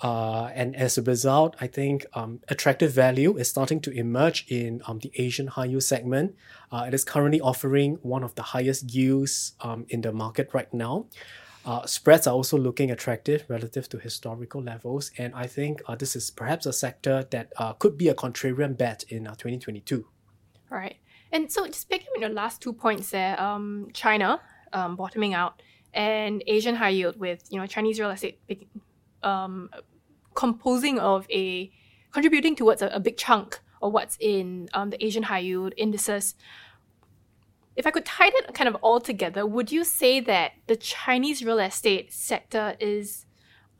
Uh, 0.00 0.46
and 0.54 0.74
as 0.76 0.98
a 0.98 1.02
result, 1.02 1.50
I 1.60 1.66
think 1.66 2.06
um, 2.14 2.40
attractive 2.48 2.92
value 2.92 3.36
is 3.36 3.48
starting 3.48 3.80
to 3.86 3.90
emerge 3.90 4.46
in 4.48 4.82
um, 4.86 4.98
the 5.04 5.10
Asian 5.24 5.48
high 5.48 5.66
yield 5.66 5.82
segment. 5.82 6.34
Uh, 6.72 6.84
it 6.88 6.94
is 6.94 7.04
currently 7.04 7.40
offering 7.40 7.90
one 8.02 8.22
of 8.28 8.34
the 8.34 8.42
highest 8.54 8.94
yields 8.94 9.54
um, 9.60 9.86
in 9.88 10.00
the 10.02 10.12
market 10.12 10.46
right 10.52 10.72
now. 10.72 11.06
Uh, 11.64 11.86
spreads 11.86 12.26
are 12.26 12.34
also 12.34 12.58
looking 12.58 12.90
attractive 12.90 13.44
relative 13.48 13.88
to 13.88 13.98
historical 13.98 14.62
levels, 14.62 15.10
and 15.16 15.34
I 15.34 15.46
think 15.46 15.80
uh, 15.88 15.94
this 15.94 16.14
is 16.14 16.30
perhaps 16.30 16.66
a 16.66 16.72
sector 16.72 17.26
that 17.30 17.46
uh, 17.56 17.72
could 17.72 17.96
be 17.96 18.08
a 18.08 18.14
contrarian 18.14 18.76
bet 18.76 19.04
in 19.08 19.26
uh, 19.26 19.30
2022. 19.30 20.04
All 20.70 20.78
right. 20.78 20.96
And 21.32 21.50
so, 21.50 21.66
just 21.66 21.88
picking 21.88 22.08
up 22.08 22.16
on 22.16 22.20
your 22.20 22.30
last 22.30 22.60
two 22.60 22.74
points 22.74 23.10
there, 23.10 23.40
um, 23.40 23.88
China 23.94 24.40
um, 24.74 24.96
bottoming 24.96 25.32
out 25.32 25.62
and 25.94 26.42
Asian 26.46 26.74
high 26.74 26.90
yield 26.90 27.18
with 27.18 27.44
you 27.50 27.58
know 27.58 27.66
Chinese 27.66 27.98
real 27.98 28.10
estate 28.10 28.38
um, 29.22 29.70
composing 30.34 30.98
of 30.98 31.26
a 31.30 31.70
contributing 32.12 32.54
towards 32.54 32.82
a, 32.82 32.88
a 32.88 33.00
big 33.00 33.16
chunk 33.16 33.60
of 33.82 33.92
what's 33.92 34.16
in 34.20 34.68
um, 34.74 34.90
the 34.90 35.04
Asian 35.04 35.24
high 35.24 35.38
yield 35.38 35.72
indices. 35.76 36.34
If 37.76 37.86
I 37.86 37.90
could 37.90 38.04
tie 38.04 38.28
it 38.28 38.54
kind 38.54 38.68
of 38.68 38.76
all 38.76 39.00
together, 39.00 39.44
would 39.44 39.72
you 39.72 39.84
say 39.84 40.20
that 40.20 40.52
the 40.68 40.76
Chinese 40.76 41.44
real 41.44 41.58
estate 41.58 42.12
sector 42.12 42.76
is 42.78 43.26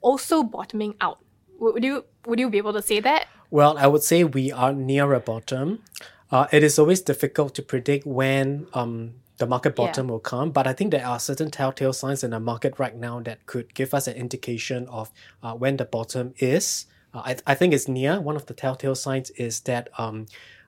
also 0.00 0.42
bottoming 0.42 0.94
out? 1.00 1.18
Would 1.58 1.84
you 1.84 2.04
would 2.26 2.38
you 2.38 2.50
be 2.50 2.58
able 2.58 2.72
to 2.72 2.82
say 2.82 3.00
that? 3.00 3.26
Well, 3.50 3.78
I 3.78 3.86
would 3.86 4.02
say 4.02 4.24
we 4.24 4.50
are 4.50 4.72
near 4.72 5.12
a 5.12 5.20
bottom. 5.20 5.82
Uh, 6.30 6.46
it 6.50 6.64
is 6.64 6.78
always 6.78 7.00
difficult 7.00 7.54
to 7.54 7.62
predict 7.62 8.04
when 8.04 8.66
um, 8.74 9.14
the 9.38 9.46
market 9.46 9.74
bottom 9.74 10.06
yeah. 10.06 10.12
will 10.12 10.20
come. 10.20 10.50
But 10.50 10.66
I 10.66 10.72
think 10.72 10.90
there 10.90 11.06
are 11.06 11.18
certain 11.18 11.50
telltale 11.50 11.92
signs 11.92 12.22
in 12.22 12.30
the 12.30 12.40
market 12.40 12.78
right 12.78 12.96
now 12.96 13.20
that 13.20 13.46
could 13.46 13.74
give 13.74 13.94
us 13.94 14.06
an 14.06 14.14
indication 14.14 14.86
of 14.88 15.10
uh, 15.42 15.54
when 15.54 15.76
the 15.76 15.84
bottom 15.84 16.34
is. 16.38 16.86
Uh, 17.12 17.22
I, 17.24 17.36
I 17.46 17.54
think 17.54 17.74
it's 17.74 17.88
near. 17.88 18.20
One 18.20 18.36
of 18.36 18.46
the 18.46 18.54
telltale 18.54 18.94
signs 18.94 19.30
is 19.30 19.60
that 19.60 19.88
um, 19.98 20.26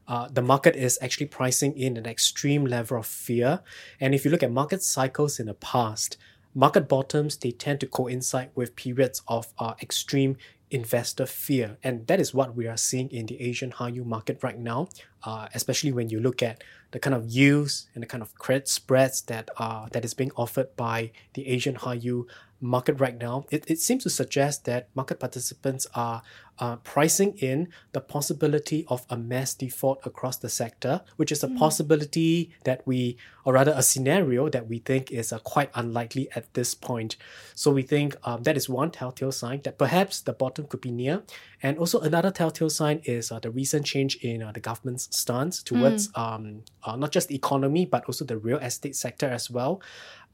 uh, 0.09 0.29
the 0.33 0.43
market 0.43 0.77
is 0.77 0.99
actually 1.03 1.27
pricing 1.27 1.77
in 1.77 1.97
an 1.97 2.07
extreme 2.07 2.65
level 2.65 2.99
of 2.99 3.07
fear. 3.07 3.61
And 4.01 4.15
if 4.15 4.25
you 4.25 4.31
look 4.31 4.43
at 4.43 4.53
market 4.53 4.83
cycles 4.83 5.41
in 5.41 5.47
the 5.47 5.55
past, 5.55 6.17
market 6.55 6.89
bottoms 6.89 7.37
they 7.37 7.51
tend 7.51 7.81
to 7.81 7.87
coincide 7.87 8.51
with 8.55 8.77
periods 8.77 9.23
of 9.29 9.53
uh, 9.59 9.75
extreme 9.83 10.37
investor 10.71 11.27
fear. 11.27 11.79
And 11.83 12.07
that 12.07 12.21
is 12.21 12.35
what 12.35 12.57
we 12.57 12.67
are 12.67 12.77
seeing 12.77 13.11
in 13.11 13.27
the 13.27 13.41
Asian 13.41 13.71
high 13.71 13.89
yield 13.89 14.07
market 14.07 14.43
right 14.43 14.59
now, 14.59 14.89
uh, 15.25 15.49
especially 15.55 15.93
when 15.93 16.09
you 16.09 16.21
look 16.21 16.43
at 16.43 16.63
the 16.91 16.99
kind 16.99 17.15
of 17.15 17.27
yields 17.27 17.89
and 17.95 18.03
the 18.03 18.07
kind 18.07 18.23
of 18.23 18.35
credit 18.37 18.69
spreads 18.69 19.23
that 19.23 19.51
are 19.59 19.89
that 19.93 20.05
is 20.05 20.15
being 20.15 20.33
offered 20.37 20.75
by 20.77 21.11
the 21.35 21.47
Asian 21.47 21.75
high 21.77 21.95
yield 21.95 22.31
market 22.61 22.99
right 22.99 23.19
now, 23.19 23.45
it, 23.51 23.65
it 23.69 23.79
seems 23.79 24.03
to 24.03 24.11
suggest 24.11 24.65
that 24.65 24.89
market 24.95 25.21
participants 25.21 25.87
are 25.95 26.23
uh, 26.59 26.77
pricing 26.77 27.37
in 27.39 27.69
the 27.93 28.01
possibility 28.01 28.85
of 28.89 29.05
a 29.11 29.17
mass 29.17 29.55
default 29.55 30.01
across 30.07 30.39
the 30.39 30.49
sector, 30.49 31.03
which 31.17 31.31
is 31.31 31.45
a 31.45 31.49
mm. 31.49 31.59
possibility 31.59 32.51
that 32.65 32.81
we, 32.87 33.17
or 33.47 33.55
rather 33.55 33.73
a 33.75 33.83
scenario 33.83 34.51
that 34.51 34.69
we 34.69 34.81
think 34.81 35.11
is 35.11 35.33
uh, 35.33 35.39
quite 35.39 35.71
unlikely 35.75 36.29
at 36.35 36.53
this 36.53 36.75
point. 36.75 37.17
So 37.55 37.71
we 37.71 37.83
think 37.83 38.17
um, 38.25 38.43
that 38.43 38.57
is 38.57 38.69
one 38.69 38.91
telltale 38.91 39.33
sign 39.33 39.63
that 39.63 39.79
perhaps 39.79 40.21
the 40.21 40.35
bottom 40.35 40.67
could 40.67 40.83
be 40.83 40.91
near. 40.91 41.23
And 41.63 41.79
also 41.79 42.01
another 42.01 42.31
telltale 42.31 42.69
sign 42.69 43.01
is 43.05 43.33
uh, 43.33 43.39
the 43.39 43.51
recent 43.51 43.87
change 43.87 44.17
in 44.17 44.43
uh, 44.43 44.53
the 44.53 44.61
government's 44.61 45.09
stance 45.17 45.63
towards 45.63 46.09
mm. 46.09 46.21
um, 46.21 46.63
uh, 46.85 46.97
not 46.97 47.13
just 47.13 47.29
the 47.29 47.37
economy, 47.37 47.87
but 47.87 48.05
also 48.05 48.27
the 48.27 48.37
real 48.37 48.59
estate 48.59 48.97
sector 48.97 49.27
as 49.27 49.49
well 49.49 49.81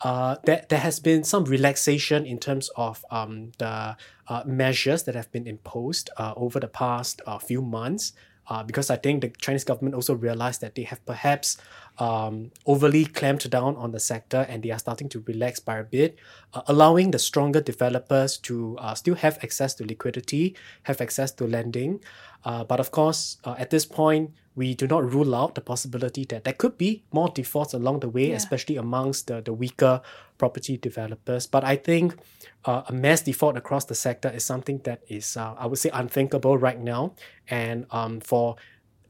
uh, 0.03 0.37
there, 0.45 0.65
there 0.69 0.81
has 0.81 0.99
been 0.99 1.25
some 1.25 1.45
relaxation 1.45 2.27
in 2.27 2.39
terms 2.39 2.71
of 2.77 3.05
um, 3.11 3.53
the 3.59 3.97
uh, 4.29 4.43
measures 4.47 5.05
that 5.05 5.15
have 5.15 5.31
been 5.31 5.47
imposed 5.47 6.11
uh, 6.17 6.35
over 6.37 6.59
the 6.59 6.69
past 6.69 7.23
uh, 7.27 7.39
few 7.39 7.63
months. 7.63 8.13
Uh, 8.49 8.63
because 8.63 8.91
I 8.91 8.97
think 8.97 9.21
the 9.21 9.29
Chinese 9.29 9.63
government 9.63 9.95
also 9.95 10.15
realized 10.15 10.61
that 10.63 10.75
they 10.75 10.83
have 10.83 11.05
perhaps 11.07 11.59
um, 12.03 12.51
overly 12.67 13.05
clamped 13.05 13.49
down 13.49 13.77
on 13.77 13.93
the 13.93 14.01
sector 14.01 14.45
and 14.49 14.65
they 14.65 14.73
are 14.73 14.79
starting 14.79 15.09
to 15.09 15.23
relax 15.29 15.61
by 15.61 15.79
a 15.79 15.85
bit, 15.85 16.19
uh, 16.53 16.63
allowing 16.67 17.13
the 17.13 17.19
stronger 17.19 17.61
developers 17.61 18.39
to 18.39 18.77
uh, 18.79 18.93
still 18.95 19.15
have 19.15 19.39
access 19.45 19.73
to 19.75 19.87
liquidity, 19.87 20.57
have 20.83 21.01
access 21.01 21.31
to 21.31 21.47
lending. 21.47 22.01
Uh, 22.45 22.65
but 22.65 22.81
of 22.81 22.91
course, 22.91 23.39
uh, 23.45 23.55
at 23.57 23.71
this 23.71 23.87
point, 23.87 24.33
we 24.57 24.75
do 24.75 24.89
not 24.89 25.09
rule 25.15 25.33
out 25.33 25.55
the 25.55 25.61
possibility 25.61 26.25
that 26.25 26.43
there 26.43 26.53
could 26.53 26.77
be 26.77 27.05
more 27.13 27.29
defaults 27.29 27.73
along 27.73 28.01
the 28.01 28.09
way, 28.09 28.31
yeah. 28.31 28.37
especially 28.37 28.77
amongst 28.77 29.29
the, 29.29 29.41
the 29.41 29.53
weaker 29.53 30.03
property 30.39 30.77
developers. 30.77 31.47
But 31.47 31.63
I 31.63 31.77
think 31.77 32.17
uh, 32.65 32.83
a 32.89 32.93
mass 32.93 33.23
default 33.23 33.57
across 33.57 33.85
the 33.85 33.95
sector 33.95 34.29
is 34.29 34.45
something 34.45 34.79
that 34.83 35.03
is, 35.07 35.37
uh, 35.37 35.55
I 35.57 35.67
would 35.67 35.79
say, 35.79 35.91
unthinkable 35.95 36.59
right 36.59 36.81
now. 36.81 37.15
And 37.49 37.87
um, 37.93 38.21
for 38.21 38.57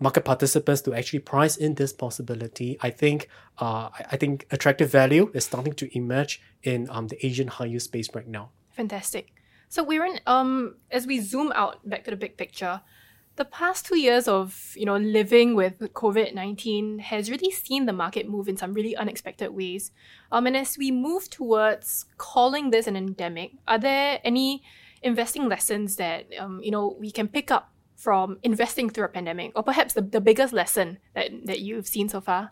market 0.03 0.25
participants 0.25 0.83
to 0.83 0.95
actually 0.95 1.21
price 1.21 1.57
in 1.57 1.75
this 1.75 1.93
possibility, 1.93 2.77
I 2.83 2.91
think 2.91 3.29
uh, 3.59 3.89
I 4.11 4.17
think 4.17 4.47
attractive 4.51 4.91
value 4.91 5.31
is 5.33 5.45
starting 5.45 5.75
to 5.75 5.97
emerge 5.97 6.43
in 6.63 6.89
um, 6.91 7.07
the 7.07 7.25
Asian 7.25 7.49
high 7.49 7.67
yield 7.67 7.83
space 7.83 8.09
right 8.15 8.27
now. 8.27 8.51
Fantastic. 8.71 9.33
So, 9.69 9.85
Weiren, 9.87 10.19
um, 10.27 10.77
as 10.91 11.07
we 11.07 11.21
zoom 11.21 11.53
out 11.55 11.89
back 11.89 12.05
to 12.05 12.11
the 12.11 12.17
big 12.17 12.37
picture, 12.37 12.83
the 13.37 13.45
past 13.47 13.87
two 13.87 13.99
years 13.99 14.29
of 14.29 14.75
you 14.77 14.85
know 14.85 14.97
living 14.97 15.55
with 15.55 15.79
COVID 15.79 16.35
nineteen 16.35 16.99
has 16.99 17.31
really 17.31 17.51
seen 17.51 17.87
the 17.87 17.93
market 17.93 18.29
move 18.29 18.49
in 18.49 18.57
some 18.57 18.75
really 18.75 18.97
unexpected 18.97 19.51
ways. 19.51 19.93
Um, 20.31 20.47
and 20.47 20.57
as 20.57 20.77
we 20.77 20.91
move 20.91 21.31
towards 21.31 22.07
calling 22.19 22.71
this 22.71 22.87
an 22.87 22.97
endemic, 22.97 23.53
are 23.67 23.79
there 23.79 24.21
any 24.25 24.63
investing 25.03 25.49
lessons 25.49 25.97
that 25.97 26.27
um, 26.39 26.61
you 26.63 26.71
know 26.71 26.97
we 27.01 27.11
can 27.11 27.29
pick 27.29 27.51
up 27.51 27.72
from 28.03 28.39
investing 28.43 28.91
through 28.91 29.05
a 29.05 29.09
pandemic, 29.09 29.53
or 29.55 29.63
perhaps 29.63 29.95
the, 29.95 30.03
the 30.03 30.21
biggest 30.21 30.53
lesson 30.53 30.99
that, 31.15 31.31
that 31.45 31.61
you've 31.61 31.87
seen 31.87 32.09
so 32.09 32.21
far? 32.21 32.49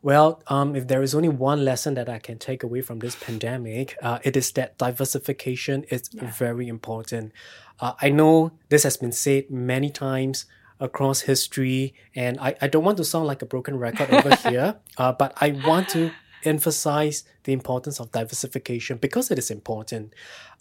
Well, 0.00 0.40
um, 0.46 0.76
if 0.76 0.86
there 0.86 1.02
is 1.02 1.12
only 1.14 1.28
one 1.28 1.64
lesson 1.64 1.94
that 1.94 2.08
I 2.08 2.20
can 2.20 2.38
take 2.38 2.62
away 2.62 2.82
from 2.82 3.00
this 3.00 3.16
pandemic, 3.16 3.96
uh, 4.00 4.20
it 4.22 4.36
is 4.36 4.52
that 4.52 4.78
diversification 4.78 5.82
is 5.90 6.08
yeah. 6.12 6.30
very 6.30 6.68
important. 6.68 7.32
Uh, 7.80 7.94
I 8.00 8.10
know 8.10 8.52
this 8.68 8.84
has 8.84 8.96
been 8.96 9.10
said 9.10 9.50
many 9.50 9.90
times 9.90 10.46
across 10.78 11.22
history, 11.22 11.94
and 12.14 12.38
I, 12.38 12.54
I 12.60 12.68
don't 12.68 12.84
want 12.84 12.98
to 12.98 13.04
sound 13.04 13.26
like 13.26 13.42
a 13.42 13.46
broken 13.46 13.78
record 13.78 14.10
over 14.10 14.36
here, 14.48 14.76
uh, 14.98 15.12
but 15.12 15.32
I 15.40 15.60
want 15.66 15.88
to 15.90 16.12
emphasize 16.46 17.24
the 17.44 17.52
importance 17.52 18.00
of 18.00 18.12
diversification 18.12 18.98
because 18.98 19.30
it 19.30 19.38
is 19.38 19.50
important. 19.50 20.14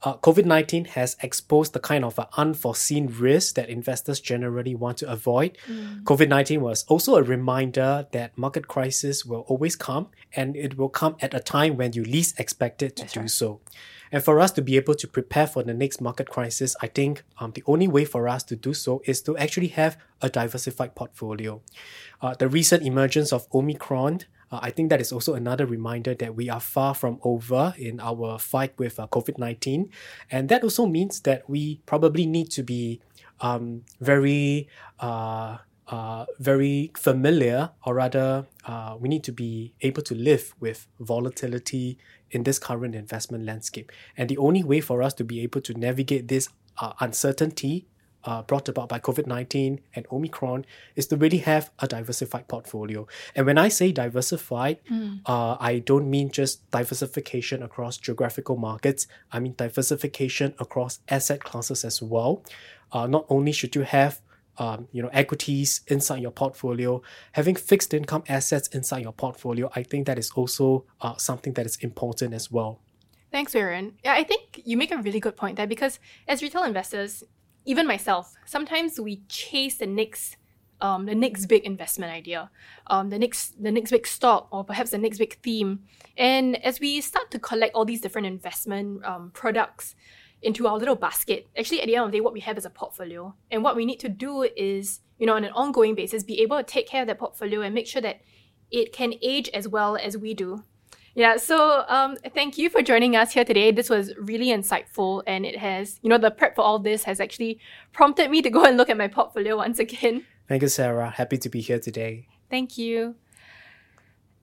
Uh, 0.03 0.17
COVID 0.17 0.45
19 0.45 0.85
has 0.85 1.15
exposed 1.21 1.73
the 1.73 1.79
kind 1.79 2.03
of 2.03 2.19
uh, 2.19 2.25
unforeseen 2.37 3.07
risks 3.07 3.53
that 3.53 3.69
investors 3.69 4.19
generally 4.19 4.75
want 4.75 4.97
to 4.97 5.09
avoid. 5.09 5.57
Mm. 5.67 6.03
COVID 6.03 6.27
19 6.27 6.61
was 6.61 6.83
also 6.85 7.15
a 7.15 7.23
reminder 7.23 8.07
that 8.11 8.37
market 8.37 8.67
crisis 8.67 9.25
will 9.25 9.45
always 9.47 9.75
come 9.75 10.09
and 10.35 10.55
it 10.55 10.77
will 10.77 10.89
come 10.89 11.15
at 11.21 11.33
a 11.33 11.39
time 11.39 11.77
when 11.77 11.93
you 11.93 12.03
least 12.03 12.39
expect 12.39 12.83
it 12.83 12.95
to 12.97 13.03
That's 13.03 13.13
do 13.13 13.19
right. 13.21 13.29
so. 13.29 13.61
And 14.11 14.23
for 14.23 14.39
us 14.39 14.51
to 14.51 14.61
be 14.61 14.77
able 14.77 14.95
to 14.95 15.07
prepare 15.07 15.47
for 15.47 15.63
the 15.63 15.73
next 15.73 15.99
market 15.99 16.29
crisis, 16.29 16.75
I 16.81 16.87
think 16.87 17.23
um, 17.39 17.51
the 17.51 17.63
only 17.65 17.87
way 17.87 18.05
for 18.05 18.27
us 18.27 18.43
to 18.43 18.55
do 18.55 18.73
so 18.73 19.01
is 19.05 19.21
to 19.23 19.35
actually 19.37 19.69
have 19.69 19.97
a 20.21 20.29
diversified 20.29 20.95
portfolio. 20.95 21.61
Uh, 22.21 22.33
the 22.33 22.47
recent 22.47 22.83
emergence 22.83 23.33
of 23.33 23.47
Omicron 23.53 24.21
uh, 24.55 24.59
I 24.61 24.71
think 24.71 24.89
that 24.89 25.01
is 25.01 25.11
also 25.11 25.33
another 25.33 25.65
reminder 25.65 26.13
that 26.15 26.35
we 26.35 26.49
are 26.49 26.59
far 26.59 26.93
from 26.95 27.19
over 27.23 27.73
in 27.77 27.99
our 27.99 28.39
fight 28.39 28.73
with 28.77 28.99
uh, 28.99 29.07
COVID 29.07 29.37
19. 29.37 29.89
And 30.31 30.49
that 30.49 30.63
also 30.63 30.85
means 30.85 31.21
that 31.21 31.49
we 31.49 31.81
probably 31.85 32.25
need 32.25 32.51
to 32.51 32.63
be 32.63 33.01
um, 33.41 33.83
very, 33.99 34.69
uh, 34.99 35.57
uh, 35.87 36.25
very 36.39 36.91
familiar, 36.95 37.71
or 37.85 37.95
rather, 37.95 38.47
uh, 38.65 38.95
we 38.99 39.09
need 39.09 39.23
to 39.25 39.31
be 39.31 39.73
able 39.81 40.01
to 40.03 40.15
live 40.15 40.55
with 40.59 40.87
volatility 40.99 41.97
in 42.31 42.43
this 42.43 42.57
current 42.57 42.95
investment 42.95 43.45
landscape. 43.45 43.91
And 44.17 44.29
the 44.29 44.37
only 44.37 44.63
way 44.63 44.79
for 44.81 45.03
us 45.03 45.13
to 45.15 45.23
be 45.23 45.41
able 45.41 45.61
to 45.61 45.73
navigate 45.73 46.27
this 46.27 46.49
uh, 46.77 46.93
uncertainty 46.99 47.87
uh, 48.25 48.41
brought 48.41 48.67
about 48.67 48.89
by 48.89 48.99
COVID 48.99 49.27
19 49.27 49.79
and 49.95 50.05
Omicron 50.11 50.65
is 50.95 51.07
to 51.07 51.17
really 51.17 51.37
have 51.39 51.71
a 51.79 51.87
diversified 51.87 52.47
portfolio. 52.47 53.07
And 53.35 53.45
when 53.45 53.57
I 53.57 53.69
say 53.69 53.91
diversified, 53.91 54.79
mm. 54.91 55.21
uh, 55.25 55.57
I 55.59 55.79
don't 55.79 56.09
mean 56.09 56.31
just 56.31 56.69
diversification 56.71 57.63
across 57.63 57.97
geographical 57.97 58.57
markets, 58.57 59.07
I 59.31 59.39
mean 59.39 59.53
diversification 59.55 60.55
across 60.59 60.99
asset 61.07 61.43
classes 61.43 61.85
as 61.85 62.01
well. 62.01 62.43
Uh, 62.91 63.07
not 63.07 63.25
only 63.29 63.51
should 63.51 63.75
you 63.75 63.83
have 63.83 64.21
um, 64.57 64.87
you 64.91 65.01
know 65.01 65.09
equities 65.11 65.81
inside 65.87 66.21
your 66.21 66.31
portfolio 66.31 67.01
having 67.33 67.55
fixed 67.55 67.93
income 67.93 68.23
assets 68.29 68.69
inside 68.69 68.99
your 68.99 69.11
portfolio 69.11 69.69
i 69.75 69.83
think 69.83 70.07
that 70.07 70.17
is 70.17 70.31
also 70.31 70.85
uh, 71.01 71.13
something 71.17 71.51
that 71.53 71.65
is 71.65 71.75
important 71.77 72.33
as 72.33 72.49
well 72.49 72.79
Thanks, 73.35 73.53
Aaron. 73.53 73.97
Yeah, 74.01 74.13
I 74.13 74.23
think 74.23 74.61
you 74.63 74.77
make 74.77 74.91
a 74.91 74.97
really 74.97 75.19
good 75.19 75.35
point 75.35 75.57
there 75.57 75.67
because 75.67 75.99
as 76.25 76.41
retail 76.41 76.63
investors, 76.63 77.21
even 77.65 77.87
myself, 77.87 78.33
sometimes 78.45 78.99
we 78.99 79.21
chase 79.27 79.77
the 79.77 79.87
next 79.87 80.37
um, 80.81 81.05
the 81.05 81.15
next 81.15 81.45
big 81.45 81.63
investment 81.63 82.11
idea, 82.11 82.49
um, 82.87 83.09
the 83.09 83.17
next 83.17 83.61
the 83.61 83.71
next 83.71 83.91
big 83.91 84.05
stock, 84.05 84.47
or 84.51 84.63
perhaps 84.63 84.91
the 84.91 84.97
next 84.97 85.17
big 85.17 85.37
theme. 85.41 85.83
And 86.17 86.63
as 86.63 86.79
we 86.79 87.01
start 87.01 87.31
to 87.31 87.39
collect 87.39 87.75
all 87.75 87.85
these 87.85 88.01
different 88.01 88.27
investment 88.27 89.05
um, 89.05 89.31
products 89.33 89.95
into 90.41 90.67
our 90.67 90.77
little 90.77 90.95
basket, 90.95 91.47
actually 91.57 91.81
at 91.81 91.87
the 91.87 91.95
end 91.95 92.05
of 92.05 92.11
the 92.11 92.17
day, 92.17 92.21
what 92.21 92.33
we 92.33 92.41
have 92.41 92.57
is 92.57 92.65
a 92.65 92.69
portfolio. 92.69 93.33
And 93.49 93.63
what 93.63 93.75
we 93.75 93.85
need 93.85 93.99
to 94.01 94.09
do 94.09 94.43
is, 94.43 94.99
you 95.17 95.25
know, 95.25 95.33
on 95.33 95.43
an 95.43 95.53
ongoing 95.53 95.95
basis, 95.95 96.23
be 96.23 96.41
able 96.41 96.57
to 96.57 96.63
take 96.63 96.87
care 96.87 97.01
of 97.01 97.07
that 97.07 97.19
portfolio 97.19 97.61
and 97.61 97.73
make 97.73 97.87
sure 97.87 98.01
that 98.01 98.21
it 98.69 98.91
can 98.91 99.13
age 99.21 99.49
as 99.53 99.67
well 99.67 99.95
as 99.95 100.17
we 100.17 100.33
do. 100.33 100.63
Yeah, 101.15 101.37
so 101.37 101.85
um, 101.87 102.17
thank 102.33 102.57
you 102.57 102.69
for 102.69 102.81
joining 102.81 103.15
us 103.15 103.31
here 103.31 103.45
today. 103.45 103.71
This 103.71 103.89
was 103.89 104.13
really 104.17 104.47
insightful, 104.47 105.23
and 105.25 105.45
it 105.45 105.57
has, 105.57 105.97
you 106.03 106.09
know, 106.09 106.17
the 106.17 106.29
prep 106.29 106.55
for 106.55 106.61
all 106.61 106.77
this 106.77 107.05
has 107.05 107.21
actually 107.21 107.57
prompted 107.93 108.29
me 108.29 108.41
to 108.41 108.49
go 108.49 108.65
and 108.65 108.75
look 108.75 108.89
at 108.89 108.97
my 108.97 109.07
portfolio 109.07 109.55
once 109.65 109.79
again. 109.79 110.25
Thank 110.49 110.61
you, 110.61 110.67
Sarah. 110.67 111.09
Happy 111.11 111.37
to 111.37 111.47
be 111.47 111.61
here 111.61 111.79
today. 111.79 112.27
Thank 112.49 112.77
you. 112.77 113.15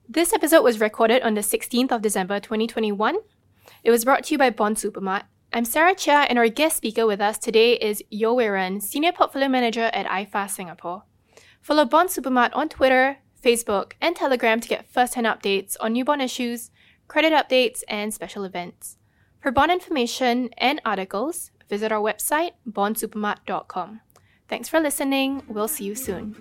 This 0.09 0.33
episode 0.33 0.63
was 0.63 0.79
recorded 0.79 1.21
on 1.21 1.35
the 1.35 1.41
16th 1.41 1.91
of 1.91 2.01
December 2.01 2.39
2021. 2.39 3.17
It 3.83 3.91
was 3.91 4.03
brought 4.03 4.23
to 4.25 4.33
you 4.33 4.39
by 4.39 4.49
Bond 4.49 4.77
Supermart. 4.77 5.23
I'm 5.53 5.65
Sarah 5.65 5.93
Chia, 5.93 6.25
and 6.27 6.39
our 6.39 6.49
guest 6.49 6.77
speaker 6.77 7.05
with 7.05 7.21
us 7.21 7.37
today 7.37 7.73
is 7.73 8.03
Yeo 8.09 8.33
Wei 8.33 8.79
Senior 8.79 9.11
Portfolio 9.11 9.47
Manager 9.47 9.91
at 9.93 10.07
iFAST 10.07 10.49
Singapore. 10.49 11.03
Follow 11.61 11.85
Bond 11.85 12.09
Supermart 12.09 12.49
on 12.53 12.67
Twitter, 12.67 13.19
Facebook, 13.43 13.93
and 14.01 14.15
Telegram 14.15 14.59
to 14.59 14.67
get 14.67 14.91
first 14.91 15.15
hand 15.15 15.27
updates 15.27 15.75
on 15.79 15.93
new 15.93 16.05
bond 16.05 16.21
issues, 16.21 16.71
credit 17.07 17.33
updates, 17.33 17.83
and 17.87 18.13
special 18.13 18.43
events. 18.43 18.97
For 19.41 19.51
bond 19.51 19.71
information 19.71 20.49
and 20.57 20.79
articles, 20.85 21.51
visit 21.69 21.91
our 21.91 22.01
website, 22.01 22.51
bondsupermart.com. 22.69 24.01
Thanks 24.47 24.69
for 24.69 24.79
listening. 24.79 25.43
We'll 25.47 25.67
see 25.67 25.85
you 25.85 25.95
soon. 25.95 26.35